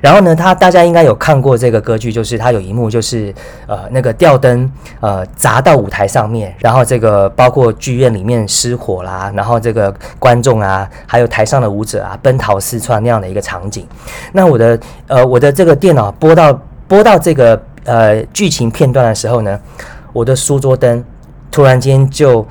[0.00, 3.32] 然后呢，他大家应该有看过这个歌剧，就是他有一幕就是
[3.68, 13.86] 呃那个吊灯呃砸到舞台上面，然后这个包括剧院里面失火啦，然后这个观众啊，还有台上的舞者啊奔逃四窜那样的一个场景。
[14.32, 19.58] 那我的呃我的这个电脑播到播到这个呃剧情片段的时候呢，
[20.12, 21.02] 我的书桌灯
[21.50, 22.46] 突然间就。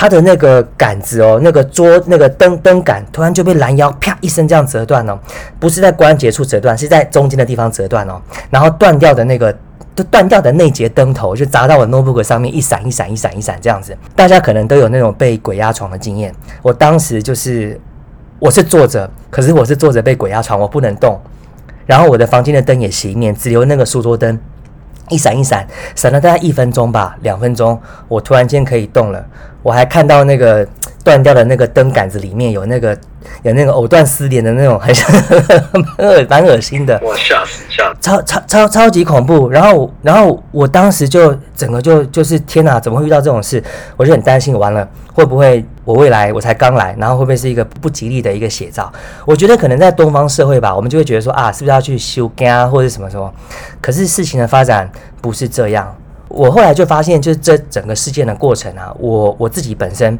[0.00, 5.20] 它的那个杆子哦，那个桌那个灯灯杆突然就被拦腰啪一声这样折断了，
[5.58, 8.22] 不是在关节处折断，是在中间的地方折断哦。
[8.48, 9.52] 然后断掉的那个
[10.08, 13.96] 断掉的那节灯头就砸到我 notebook 上面，一闪一闪一闪一闪这样子。
[14.14, 16.32] 大家可能都有那种被鬼压床的经验。
[16.62, 17.80] 我当时就是
[18.40, 21.20] 我是坐着，可是我是坐着被鬼压床，我不能动。
[21.86, 24.38] 然后我的房间的灯也熄灭，只留那个书桌灯
[25.08, 29.26] 一闪一闪，闪了大概一分钟吧，两分钟，我突然间可以动了。
[29.62, 30.66] 我还看到那个
[31.04, 32.96] 断掉的那个灯杆子里面有那个
[33.42, 37.00] 有那个藕断丝连的那种， 很恶蛮恶心的。
[37.02, 37.94] 我，吓死吓！
[38.00, 39.48] 超超超超级恐怖。
[39.48, 43.62] 然后然后我当时就整个就就是天哪，怎么会遇到这种事？
[43.96, 48.92] 我就很担心，完了会不会我未来我才刚来，然后会不会是一个不吉利的一个写照？
[49.24, 53.32] 我觉得可能在东方社会吧，我们就会觉得说啊，是不是要去修啊，或者什么什么？
[53.80, 54.90] 可是事情的发展
[55.22, 55.96] 不是这样。
[56.28, 60.18] 我后来就发现，就是这整个事件的过程啊，我我自己本身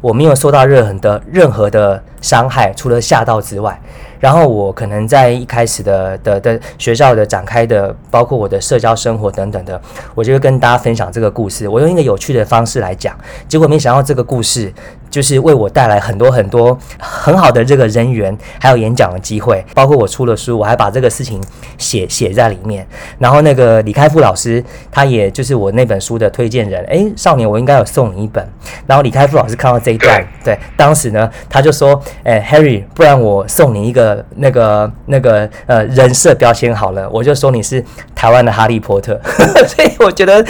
[0.00, 3.80] 我没有受到任何的任何的伤害，除了吓到之外。
[4.18, 9.80] 然后我可能在一开始的的的学校的展开的，包括我的社交生活等等的，
[10.14, 11.66] 我就会跟大家分享这个故事。
[11.66, 13.16] 我用一个有趣的方式来讲，
[13.48, 14.72] 结果没想到这个故事。
[15.10, 21.42] 就是为我带来很多很多很好的这个人员，还有演讲的机会，包括我出了书，我还把这个事情
[21.76, 22.86] 写写在里面。
[23.18, 26.84] 然后那个李开复老师，他也就是我那本书的推荐人。
[26.84, 28.46] 哎，少年，我应该有送你一本。
[28.86, 39.20] 然后李开复老师看到这一段，对，当时呢，他就说：“哎，Harry，不然我送你一个那个那个呃人设标签好了，我就说你是台湾的哈利波特。
[39.66, 40.44] ”所以我觉得。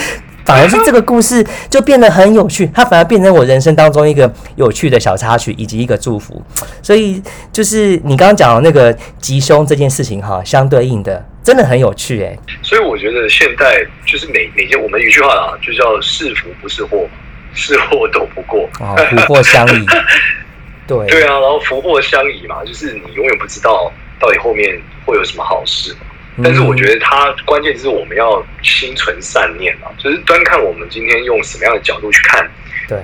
[0.44, 6.42] 反而是这个故事就变得很有趣，它反而变成我人生当中一个有趣的小插曲以及一个祝福。
[6.83, 7.22] 所以
[7.53, 12.37] 就是你刚刚讲的那个吉凶这件事情哈，相对应的真的很有趣哎。
[12.62, 17.07] 所以我觉得现代就是每每件我们一句话啊，就叫是福不是祸，
[17.55, 19.87] 是祸躲不过啊，福祸相依。
[20.87, 24.76] 对对啊，然后福祸相依嘛，就是你永远不知道到底后面
[25.07, 25.94] 会有什么好事。
[26.42, 32.48] 但是我觉得它关键就是我们要心存善念啊，就是端看我们今天用什么样的角度去看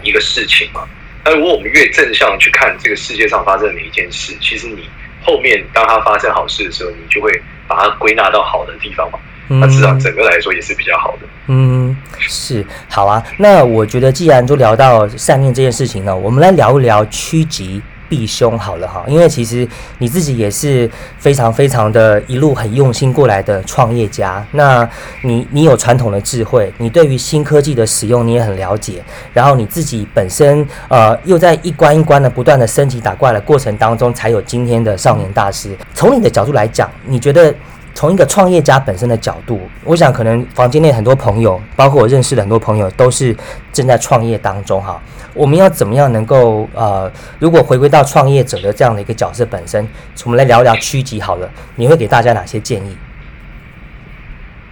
[0.03, 0.83] 一个事情嘛。
[1.25, 4.89] 那如果我们越正向去看这个世界上发生的每一件事，其实你
[5.23, 7.31] 后面当它发生好事的时候，你就会
[7.67, 9.19] 把它归纳到好的地方嘛。
[9.49, 11.29] 那至少整个来说也是比较好的。
[11.47, 13.23] 嗯，是好啊。
[13.39, 17.81] 那我觉得既然都聊到善念这件事情了，我们来聊一聊趋吉。
[18.09, 19.67] 避凶好了哈，因为其实
[19.99, 24.45] 你自己也是非常非常的一路很用心过来的创业家。
[24.53, 24.89] 那
[25.23, 35.77] 你你有传统的智慧，你对于新科技的使用你也很了解，然后你自己本身呃又在一关一关的不断的升级打怪的过程当中，才有今天的少年大师。
[35.95, 37.55] 从你的角度来讲，你觉得
[37.97, 43.35] 从一个创业家本身的角度，我想可能房间内很多朋友，包括我认识的很多朋友，都是
[43.73, 45.03] 正在创业当中哈。
[45.33, 49.89] 我们要怎么样能够呃，如果回归到创业者的这样的一个角色本身，
[50.25, 51.51] 我们来聊聊趋吉好了。
[51.77, 52.95] 你会给大家哪些建议？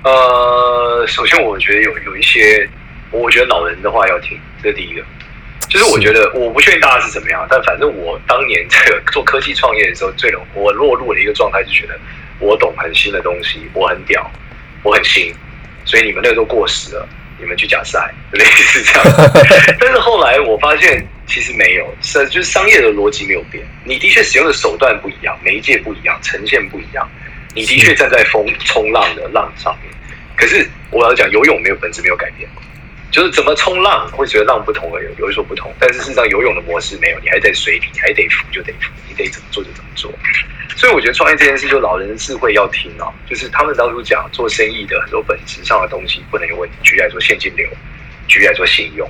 [0.03, 2.69] 呃，首先我觉得有有一些，
[3.11, 5.03] 我觉得老人的话要听，这是第一个。
[5.71, 11.99] 就是我觉得我不确定大家是怎么样，但反正我当年这个做科技创业的时候，最我落入的一个状态就觉得
[12.39, 14.31] 我懂很新的东西，我很屌，
[14.83, 15.35] 我很新，
[15.85, 17.09] 所以你们那个都过时了。
[17.37, 19.05] 你们去假赛， 类似这样。
[19.81, 23.63] 但是后来我发现，其实没有，是就是商业的逻辑没有变。
[23.85, 27.07] 你的确使用的手段不一样，媒介不一样，呈现不一样。
[27.53, 29.93] 你的确站在风冲浪的浪上面，
[30.37, 32.49] 可是我要讲游泳没有本质没有改变，
[33.11, 35.75] 就是怎么冲浪会觉得浪不同而有有所不同。
[35.81, 40.13] 但是事实上游泳的模式没有，你还在水里，你还得浮就得浮，你得怎么做就怎么做。
[40.77, 46.77] 所以我觉得创业这件事，就老人的智慧要听啊，就是他们当初讲做生意的很多本质上的东西不能有问题。
[46.83, 47.69] 举例来说，现金流，
[48.27, 49.09] 举例来说信用，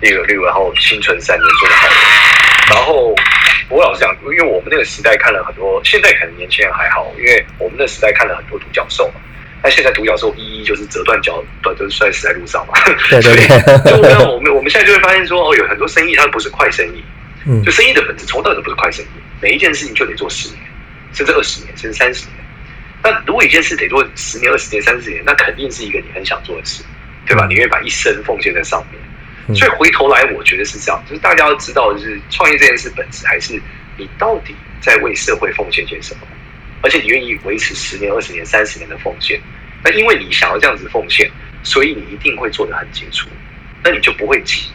[0.00, 3.14] 例如例如然后心存三年做得好的，然后
[3.68, 9.20] 我老实讲，因为我们那个时代看了很多，现在可能年轻人还好，因为我们那时代看了很多独角兽嘛。
[9.62, 12.74] 那现在独角兽一一就是折断脚，断就是摔死在路上嘛。
[13.08, 13.90] 对对对。
[13.90, 17.02] 就我我们我们现在就会发现说，哦，有很多生意它不是快生意，
[17.46, 19.08] 嗯，就生意的本质从头到尾不是快生意，
[19.40, 20.60] 每一件事情就得做十年，
[21.14, 22.36] 甚至二十年，甚至三十年。
[23.02, 26.82] 那如果一件事得做十年、二十年、三十年，那肯定是一个你很想做的事，
[27.26, 27.46] 对吧？
[27.48, 29.00] 你愿意把一生奉献在上面。
[29.54, 33.60] 所以回头来，我觉得是这样，就是大家要知道，就是创业这件事本质还是
[33.96, 36.22] 你到底在为社会奉献些什么。
[36.80, 39.40] 而且你愿意维持十年、二十年、三十年的奉献，
[39.82, 41.30] 那因为你想要这样子奉献，
[41.62, 43.28] 所以你一定会做得很清楚，
[43.82, 44.68] 那你就不会急，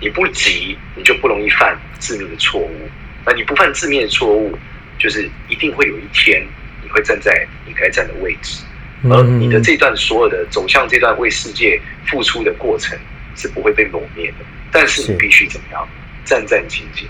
[0.00, 2.90] 你不急，你就不容易犯致命的错误。
[3.26, 4.58] 那你不犯致命的错误，
[5.00, 6.46] 就是一定会有一天
[6.84, 8.62] 你会站在你该站的位置，
[9.10, 12.96] 而你的这段所有的走向这段为世界付出的过程
[13.34, 14.44] 是不会被磨灭的。
[14.70, 15.88] 但是你必须怎么样，
[16.24, 17.04] 战战兢兢。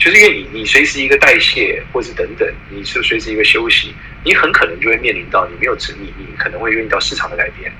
[0.00, 3.92] 就是因为你，你随时一个代谢，或是等等，你是随时一个休息，
[4.24, 7.72] 你很可能就会面临到你没有成你，你可能会面临到市场的改变，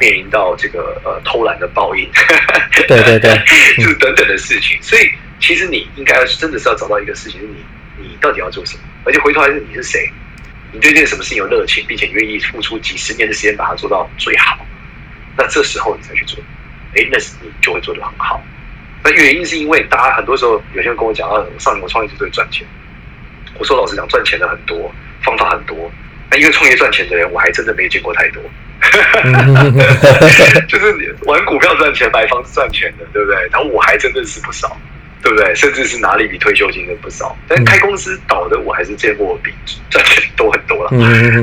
[0.00, 2.10] 面临到这个呃偷懒的报应，
[2.88, 3.30] 对对对，
[3.76, 4.78] 就是等等的事情。
[4.82, 5.02] 所以
[5.38, 7.56] 其实你应该要真的是要找到一个事情，是你
[8.00, 10.10] 你到底要做什么，而且回头还是你是谁，
[10.72, 14.58] 你对这个什么事情有热情，并且愿意付出几十年的时间把它做到最好，
[15.36, 16.38] 那这时候你才去做，
[16.96, 18.42] 哎，那是你就会做得很好。
[19.02, 22.66] 那原因是因为大家很多时候有些人跟我讲啊，上年我创业就是会赚钱。
[23.58, 24.92] 我说老实讲，赚钱的很多，
[25.22, 25.90] 方法很多。
[26.30, 28.42] 那因为创业赚钱的人，我还真的没见过太多。
[30.68, 33.36] 就是玩股票赚钱、买房子赚钱的，对不对？
[33.50, 34.74] 然后我还真的是不少，
[35.22, 35.54] 对不对？
[35.54, 37.36] 甚至是拿了一笔退休金的不少。
[37.46, 39.52] 但开公司倒的，我还是见过比
[39.90, 40.90] 赚钱多很多了。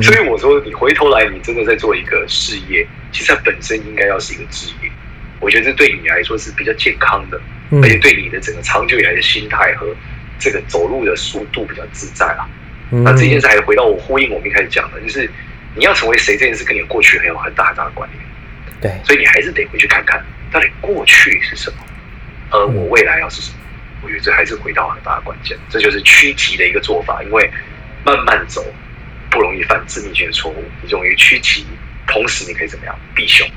[0.02, 4.90] 所以我说，你回头来，你真的在做一个事业，其实它本身应该要是一个职业。
[5.40, 7.40] 我觉得这对你来说是比较健康的，
[7.80, 9.86] 而且对你的整个长久以来的心态和
[10.38, 12.48] 这个走路的速度比较自在啊。
[12.90, 15.30] 那这件事还回到我呼应我们一开始讲的，就是
[15.76, 18.20] 你要成为谁这件事跟你过去很有很大很大的关联。
[18.80, 20.20] 对，所以你还是得回去看看
[20.50, 21.76] 到底过去是什么，
[22.50, 23.57] 而我未来要是什么。
[24.02, 27.50] 我觉得这还是回到很大的关键，这就是趋吉的一个做法，因为
[28.04, 28.64] 慢慢走
[29.30, 31.66] 不容易犯致命性的错误，你容易趋吉，
[32.06, 33.48] 同时你可以怎么样避凶。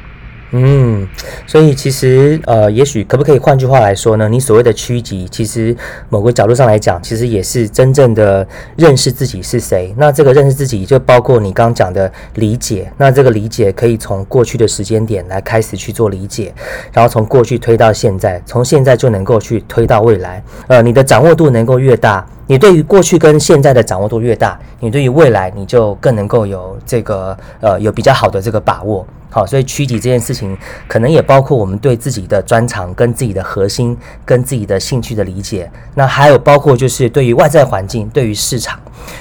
[0.54, 1.08] 嗯，
[1.48, 4.28] 所以其实呃，也许可不可以换句话来说呢？
[4.28, 5.74] 你所谓的趋吉，其实
[6.10, 8.46] 某个角度上来讲，其实也是真正的
[8.76, 9.94] 认识自己是谁。
[9.98, 12.92] 那这个认识自己，就包括你刚刚讲的理解。
[12.98, 16.54] 那这个理解可以从过去的时间点来开始去做理解，
[16.92, 20.44] 然后从过去推到现在，从现在就能够去推到未来。
[20.68, 29.08] 呃，你的掌握度能够越大，你对于过去跟现在的掌握度越大，你对于未来你就更能够有这个呃有比较好的这个把握。
[29.32, 30.58] 好，所以趋吉这件事情，
[30.90, 35.72] 可能也包括我们对自己的专长、跟自己的核心、跟自己的兴趣的理解。
[35.96, 38.78] 那还有包括就是对于外在环境、对于市场、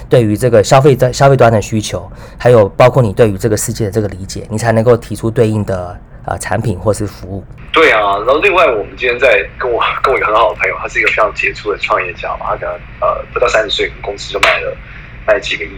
[0.08, 7.44] 对于这个消费端消费端的需求，还有包括你对于这个世界的这个理解，你才能够提出对应的呃产品或是服务。
[7.72, 14.76] 对啊，然后另外我们今天在跟我跟我一个很好的朋友，他是一个非常杰出的创业家嘛，他可能呃不到三十岁，公司就卖了
[15.24, 15.70] 卖了几个亿。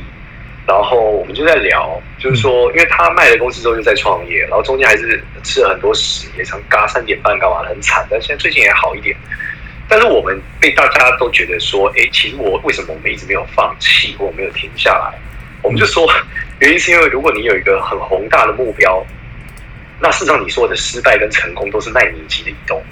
[0.66, 9.16] 然后我们就在聊，就是说，因为他卖了公司之后就在创业，然后中间还是吃了很多屎，也常嘎三点半干嘛的很惨，但现在最近也好一点。
[9.88, 15.18] 但是我们被大家都觉得说，哎，其实我为什么我们一直没有放弃或没有停下来？
[15.62, 16.08] 我们就说，
[16.60, 19.04] 原因是因为如果你有一个很宏大的目标，
[20.00, 22.82] 那事实上你说的失败跟成功都是奈米级的移动，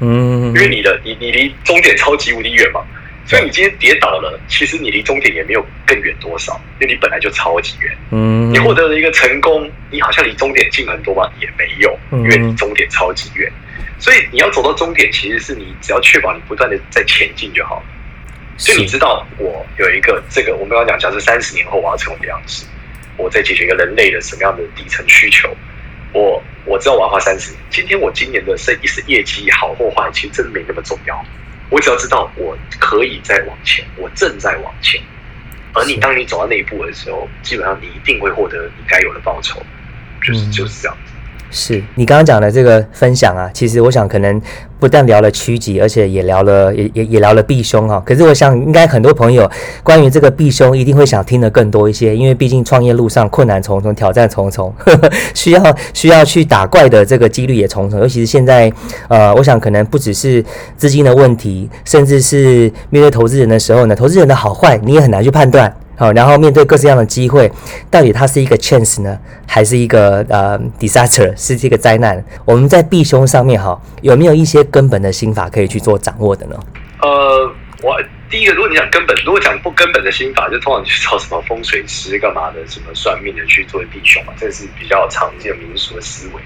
[0.00, 2.80] 嗯，因为你的你你离终点超级无敌远嘛。
[3.26, 7.96] 所以你今天跌倒了，其实你离终点也没有更远多少，因为你本来就超级远。
[8.10, 11.32] 嗯，你获得了一个成功，你好像离终点近很多吧？
[11.40, 13.50] 也没有，因为你终点超级远。
[13.98, 17.82] 所以你要走到终点，其实是你只要确保你不断的在前进就好了。
[18.58, 22.66] 所以你知道，我有一个这个，我们刚刚讲，假设三十年后我要成为的样子，
[23.16, 25.48] 我在解决一个人类的什么样的底层需求？
[26.12, 27.60] 我我知道我要花三十年。
[27.70, 31.24] 今天我今年的生意是业绩好或坏，其实真的没那么重要。
[31.70, 35.00] 我只要知道我可以再往前，我正在往前。
[35.72, 39.60] 而你当你走到那一步的时候，基本上你一定会获得你该有的报酬，
[40.22, 41.03] 就是就是这样子。
[41.54, 44.42] 是你刚刚讲的这个分享啊，其实我想可能
[44.80, 48.02] 不但聊了趋吉，而且也聊了也也也聊了避凶哈。
[48.04, 49.48] 可是我想应该很多朋友
[49.84, 54.74] 关于这个避凶一定会想听的更多一些，因为毕竟创业路上困难重重，挑战重重，
[55.32, 58.00] 需要需要去打怪的这个几率也重重。
[58.00, 58.70] 尤其是现在，
[59.06, 60.44] 呃，我想可能不只是
[60.76, 65.72] 资金的问题，甚至是面对投资人的时候呢，投资人的好坏你也很难去判断。
[65.96, 67.50] 好，然后面对各式各样的机会，
[67.90, 72.22] 到底它是一个 chance 呢，还是一个呃 disaster，是这个灾难？
[72.44, 76.58] 我们在避凶上面哈，有没有一些根本的心法可以去做掌握的呢？
[77.00, 77.50] 呃，
[77.82, 77.96] 我
[78.28, 86.42] 第一个，如果你讲根本，如果讲不根本的心法，就通常去找什么风水师干嘛的，什么算命的去做避凶嘛，这是比较常见民俗的思维。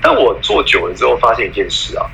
[0.00, 2.06] 但我做久了之后，发现一件事啊，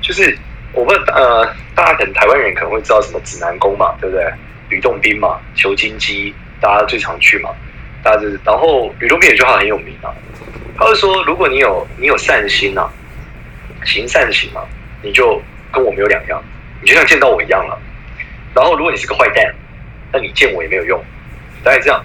[0.00, 0.38] 就是
[0.72, 4.24] 我问呃，大家可能台湾人可能会知道什么指南宫嘛，对不对？
[4.72, 7.50] 吕洞宾嘛，求金鸡，大家最常去嘛，
[8.02, 10.08] 大家就是，然后吕洞宾有句话很有名啊，
[10.78, 12.88] 他是说，如果你有你有善心呐，
[13.84, 14.62] 行善行嘛，
[15.02, 16.42] 你就跟我没有两样，
[16.80, 17.78] 你就像见到我一样了。
[18.54, 19.54] 然后如果你是个坏蛋，
[20.10, 20.98] 那你见我也没有用，
[21.62, 22.02] 大概这样。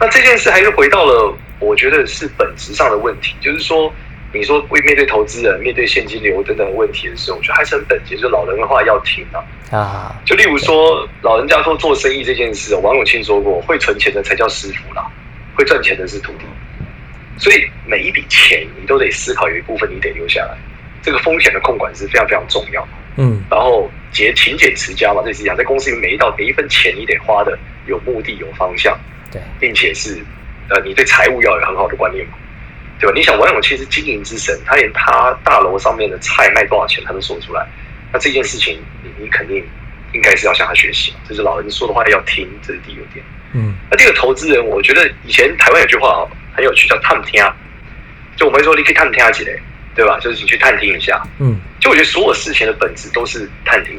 [0.00, 3.92] 那这件事还是回到了，我觉得是本质上的问题，就是说。
[4.34, 9.38] 你说会面对投资人、面对现金流等等问题的时候，我觉得还是很本节，就老人的话要听啊。
[9.70, 15.06] 啊，就例如说，老人家说做生意这件事，王永庆说过，会存钱的才叫师傅啦，
[15.54, 16.44] 会赚钱的是徒弟。
[17.38, 20.56] 所以每一笔钱，你都得思考，有一部分你得留下来。
[21.00, 22.86] 这个风险的控管是非常非常重要。
[23.16, 27.56] 嗯，然后节勤俭持家嘛，这是讲在公司里每一道每一分钱，你得花的
[27.86, 28.98] 有目的、有方向，
[29.30, 30.20] 对，并且是
[30.68, 32.32] 呃，你对财务要有很好的观念嘛。
[33.00, 33.12] 对吧？
[33.14, 37.66] 你想王永庆是经营之神，他连他大楼上面的菜卖多少钱他都说出来。
[38.12, 39.64] 那这件事情，你你肯定
[40.12, 41.18] 应该是要向他学习嘛。
[41.28, 43.24] 就是老人说的话要听，这是第一个点。
[43.52, 43.74] 嗯。
[43.90, 47.42] 那这个投资人，我觉得以前台湾有句话哦，很有趣，叫探听。
[48.36, 49.58] 就我们会说你可以探听几类，
[49.94, 50.18] 对吧？
[50.20, 51.20] 就是你去探听一下。
[51.38, 51.60] 嗯。
[51.80, 53.98] 就我觉得所有事情的本质都是探听，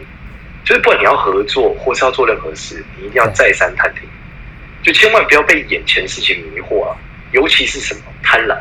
[0.64, 4.04] 就是不管你要合作或是要做任何事，你一定要再三探听，
[4.82, 6.96] 就千万不要被眼前事情迷惑啊，
[7.32, 8.58] 尤其是什么贪婪。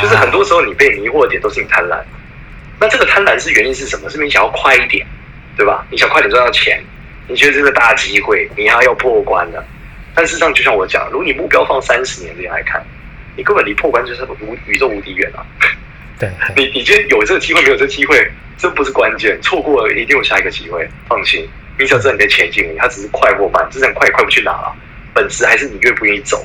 [0.00, 2.00] 就是很多时候你被迷惑的点都是你贪婪，
[2.80, 4.08] 那这个贪婪是原因是什么？
[4.08, 5.06] 是你想要快一点，
[5.56, 5.84] 对吧？
[5.90, 6.82] 你想快点赚到钱，
[7.28, 9.62] 你觉得这个大机会，你还要破关的。
[10.14, 12.82] 但事实上，就像我讲，如果你目标放三十年这样来看，
[13.36, 15.44] 你根本离破关就是无宇宙无敌远啊！
[16.18, 20.88] 对，你你今天有这个机会，没有这个机会，这不是关键，错过了一定有下一个机会。
[21.08, 24.74] 放心，你只要知道你在前进，它只是快或慢，这样快也快不去哪了。
[25.14, 26.44] 本质还是你愿不愿意走，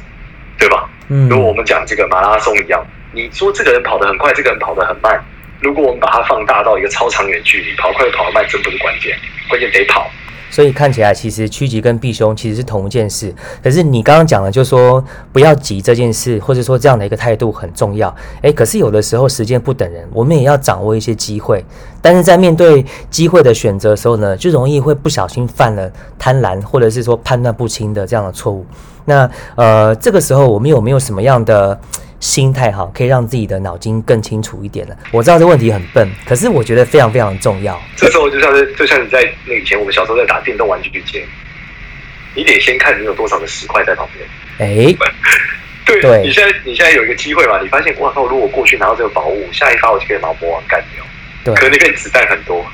[0.58, 0.90] 对吧？
[1.10, 2.86] 嗯，如果我们讲这个马拉松一样。
[3.18, 5.20] 你说这个人跑得很快，这个人跑得很慢。
[5.60, 9.18] 如果我们把它放大到一个超长远距离，跑快跑慢，真不是关键，
[9.50, 10.08] 关键得跑。
[10.52, 13.34] 所以看起来，其实趋吉跟避凶其实是同一件事。
[13.64, 15.04] 可是你刚刚讲了，就说
[15.34, 18.16] 不要急这件事，或者说这样的一个态度很重要。
[18.44, 21.66] 诶，可是有的时候时间不等人，我们也要掌握一些机会。
[22.04, 28.64] 但是在面对机会的选择的时候呢，就容易会不小心犯了贪婪，或者是说判断不清的这样的错误。
[29.06, 31.80] 那呃，这个时候我们有没有什么样的？
[32.20, 34.98] 心态好，可以让自己的脑筋更清楚一点了。
[35.12, 37.80] 我知道这问题很笨，可是我觉得非常非常重要。
[37.96, 41.22] 这时候就像是，就像你在那以前我们小时候在打电动玩具之前，
[42.34, 44.28] 你得先看你有多少的石块在旁边。
[44.58, 44.96] 哎，
[45.86, 47.60] 对，你现在你现在有一个机会嘛？
[47.62, 51.04] 你发现哇靠，如果过去拿到这个宝物，下一发我就可以把魔王干掉。
[51.44, 52.66] 对，可能那边子弹很多，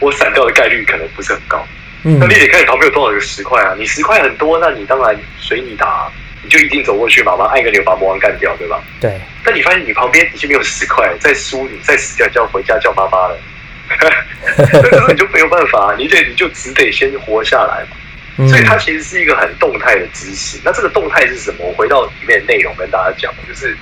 [0.00, 1.64] 我闪掉的概率可能不是很高。
[2.02, 3.74] 嗯，那你得看你旁边有多少个石块啊？
[3.78, 6.10] 你石块很多，那你当然随你打。
[6.42, 8.82] 你就一定走过去嘛，马上按一个钮把魔王干掉，对吧？
[9.00, 9.12] 对。
[9.44, 13.38] 但你发现你旁边已经没有十块，再输你再死掉就要回家叫妈妈了，
[14.58, 17.96] 那个时候你就没有办法，你得你就只得先活下来嘛。
[18.48, 20.58] 所以它其实是一个很动态的知识。
[20.64, 21.66] 那这个动态是什么？
[21.66, 23.76] 我回到里面内容跟大家讲，就是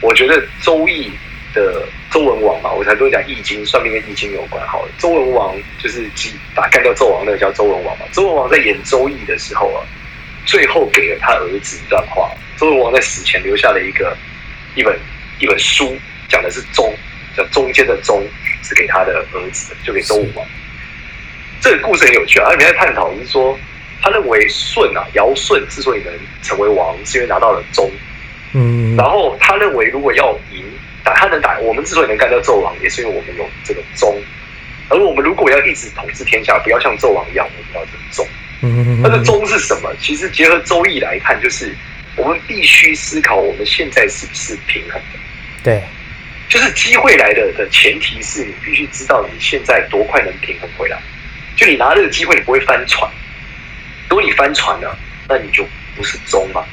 [0.00, 1.10] 我觉得周易
[1.54, 4.64] 的周文王嘛，我才跟你讲易经，算命跟易经有关。
[4.66, 6.08] 好了，周文王就是
[6.54, 8.04] 把干掉纣王那个叫周文王嘛。
[8.12, 9.82] 周文王在演周易的时候啊。
[10.44, 12.30] 最后给了他儿子一段话。
[12.56, 14.16] 周文王在死前留下了一个
[14.74, 14.98] 一本
[15.40, 15.96] 一本书，
[16.28, 16.94] 讲的是中，
[17.36, 18.24] 叫中间的中，
[18.62, 20.46] 是给他的儿子，就给周武王。
[21.60, 23.58] 这个故事很有趣啊，他里面在探讨是说，
[24.00, 27.90] 他认为舜啊，尧舜之所以能成为王，是因为拿到了中。
[28.52, 28.94] 嗯。
[28.96, 30.62] 然后他认为，如果要赢，
[31.02, 34.16] 打他能打，我们之所以能干掉纣王，也是因为我们有这个中。
[34.88, 38.26] 而我们如果要一直统治天下，不要像纣王一样，我们要这个中。
[39.02, 39.92] 那个中是什么？
[40.00, 41.74] 其实结合周易来看，就是
[42.16, 45.18] 我们必须思考我们现在是不是平衡的。
[45.62, 45.82] 对，
[46.48, 50.98] 就是机会来的的前提是你必须知道你现在多快能平衡回来。
[51.56, 53.10] 就你拿这个机会，你不会翻船。
[54.08, 54.98] 如果你翻船了，
[55.28, 56.64] 那你就不是中嘛，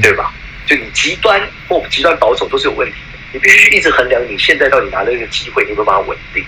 [0.00, 0.32] 对吧？
[0.66, 3.18] 就你极端或极端保守都是有问题的。
[3.32, 6.44] 你必须一直衡量你现在到底拿这个机会，你会把它稳定。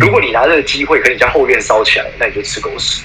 [0.00, 3.02] 如果你拿这个机会跟你家后院烧起来，那你就吃狗屎。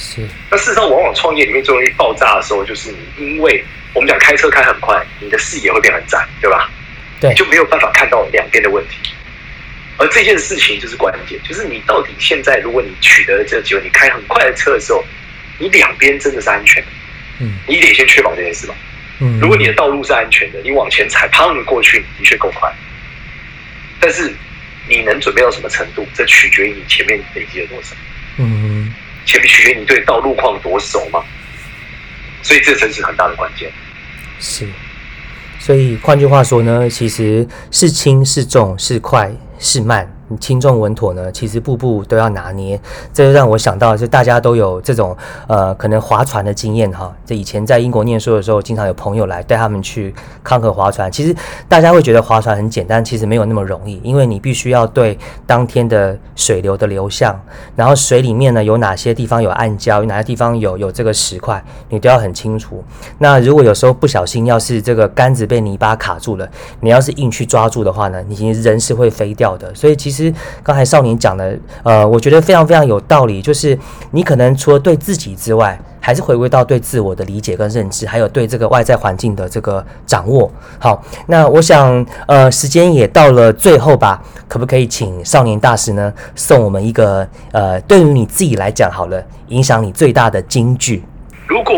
[0.00, 6.70] 是，那事实上，往往创业里面最容易爆炸的时候，就是你因为我们讲开车开很快，你的视野会变很窄，对吧？
[7.20, 8.96] 对，就没有办法看到两边的问题。
[9.98, 15.04] 而这件事情就是关键，就是你到底现在，如果你取得了这个机会，你开很快的车的时候，
[15.58, 16.88] 你两边真的是安全的。
[17.42, 18.74] 嗯你得先确保这件事吧。
[19.18, 22.72] 嗯，如果你的道路是安全的，你往前踩，砰你过去，的确够快。
[24.00, 24.34] 但是
[24.88, 27.94] 你能准备到什么程度，这取决于你前面累积了多少，
[28.38, 28.94] 嗯
[29.30, 31.22] 前面取决于你对道路况多熟嘛。
[32.42, 33.70] 所以这才是很大的关键。
[34.40, 34.66] 是，
[35.58, 42.80] 所以换句话说呢，其实是轻是重是快是慢，轻重稳妥呢，其实步步都要拿捏。
[43.12, 45.16] 这就让我想到，就大家都有这种
[45.48, 47.14] 呃，可能划船的经验哈。
[47.26, 50.14] 这以前在英国念书的时候，经常有朋友来带他们去
[50.44, 51.10] 康河划船。
[51.10, 51.34] 其实
[51.68, 57.40] 大家会觉得划船很简单，其实没有那么容易，因为你必须要对当天的水流的流向，
[57.74, 62.82] 然后水里面呢有哪些地方有暗礁，有哪些地方有有这个石块，你都要很清楚。
[63.18, 66.48] 那如果有时候不小心，要是这个杆子被泥巴卡住了，
[66.80, 69.72] 你要是硬去抓住的话呢，你人是会飞掉的。
[69.74, 70.19] 所以其实
[70.62, 73.78] 刚才少年讲的，呃，我觉得非常非常有道理，就是
[74.10, 80.50] 你可能除了对自己之外，还是回归到对自我的理解跟认知，还有对这个外在环境的这个掌握。
[80.78, 91.02] 好，那我想，呃，时间也到了最后吧，可不可以请少年大师呢送我们一个，呃，对于你自己来讲好了，影响你最大的金句？
[91.46, 91.74] 如果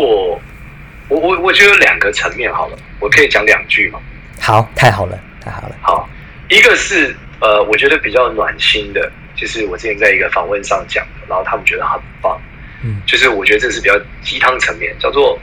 [1.09, 3.99] 我我我觉得有两个层面好了，我可以讲两句吗。
[4.39, 5.75] 好，太好了，太好了。
[5.81, 6.07] 好，
[6.49, 12.39] 一个是呃，我觉得比较暖心的，就是我之前在一个访问上讲的，然后他们觉得很棒。
[12.85, 15.37] 嗯就是我觉得这是比较鸡汤层面，叫做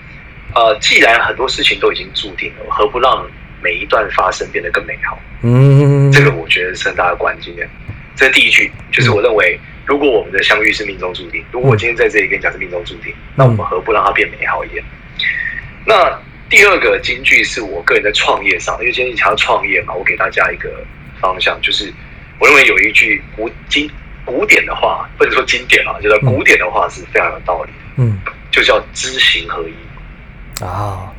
[0.54, 3.30] 呃，既然很多事情都已经注定了，何不让
[3.62, 5.20] 每一段发生变得更美好？
[5.42, 7.54] 嗯，这个我觉得是很大的关键。
[8.16, 14.82] 这是第一句，就是我认为，如果我们的相遇是命中注定，如果我今天在这里跟你讲是命中注定，那我们何不让它变美好一点？
[15.86, 20.84] 那第二个金句是我个人在创业上，因为今天讲到创业嘛，我给大家一个
[21.20, 21.92] 方向，就是
[22.38, 23.90] 我认为有一句古经
[24.24, 28.18] 古典的话，不能说经典啊，就是古典的话是非常有道理的，嗯，
[28.50, 30.64] 就叫知行合一。
[30.64, 31.12] 啊，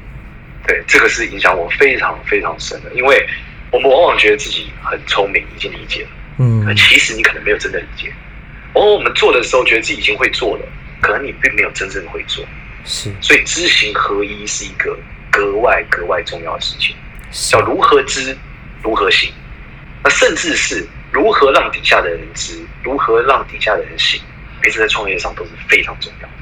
[0.67, 3.27] 对，这个是影响我非常非常深的，因为
[3.71, 6.09] 我们往往觉得自己很聪明，已经理解了。
[6.37, 8.11] 嗯可其实你可能没有真的理解。
[8.73, 10.65] 往往我们做的时候，觉得自己已经会做了，
[11.01, 12.43] 可能你并没有真正会做。
[12.85, 14.97] 是所以知行合一是一个
[15.29, 16.95] 格外格外重要的事情，
[17.31, 18.35] 是叫如何知，
[18.81, 19.31] 如何行。
[20.03, 24.19] 那甚至是如何让底下的人知，如何让底下的人行，
[24.61, 26.33] 哎，这在创业上都是非常重要的。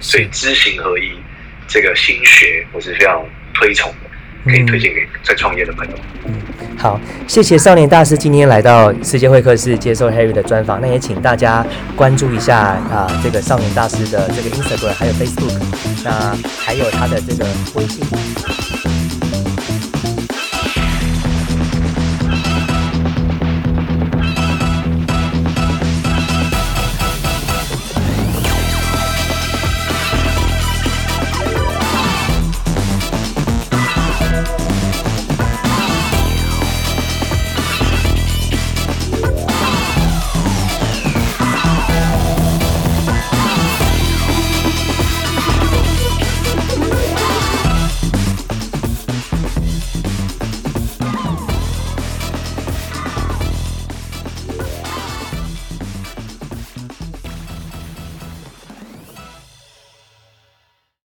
[0.00, 1.18] 所以知行合一
[1.66, 5.94] 这个心学，我是非常推崇的，可以推荐给在创业的朋友。
[6.78, 10.80] 好，谢谢少年大师今天来到世界会客室接受 Harry 的专访。
[10.80, 15.60] 那也请大家关注一下啊、这个少年大师的这个 Instagram，还有 Facebook，
[16.04, 17.44] 那还有他的这个
[17.74, 18.04] 微信。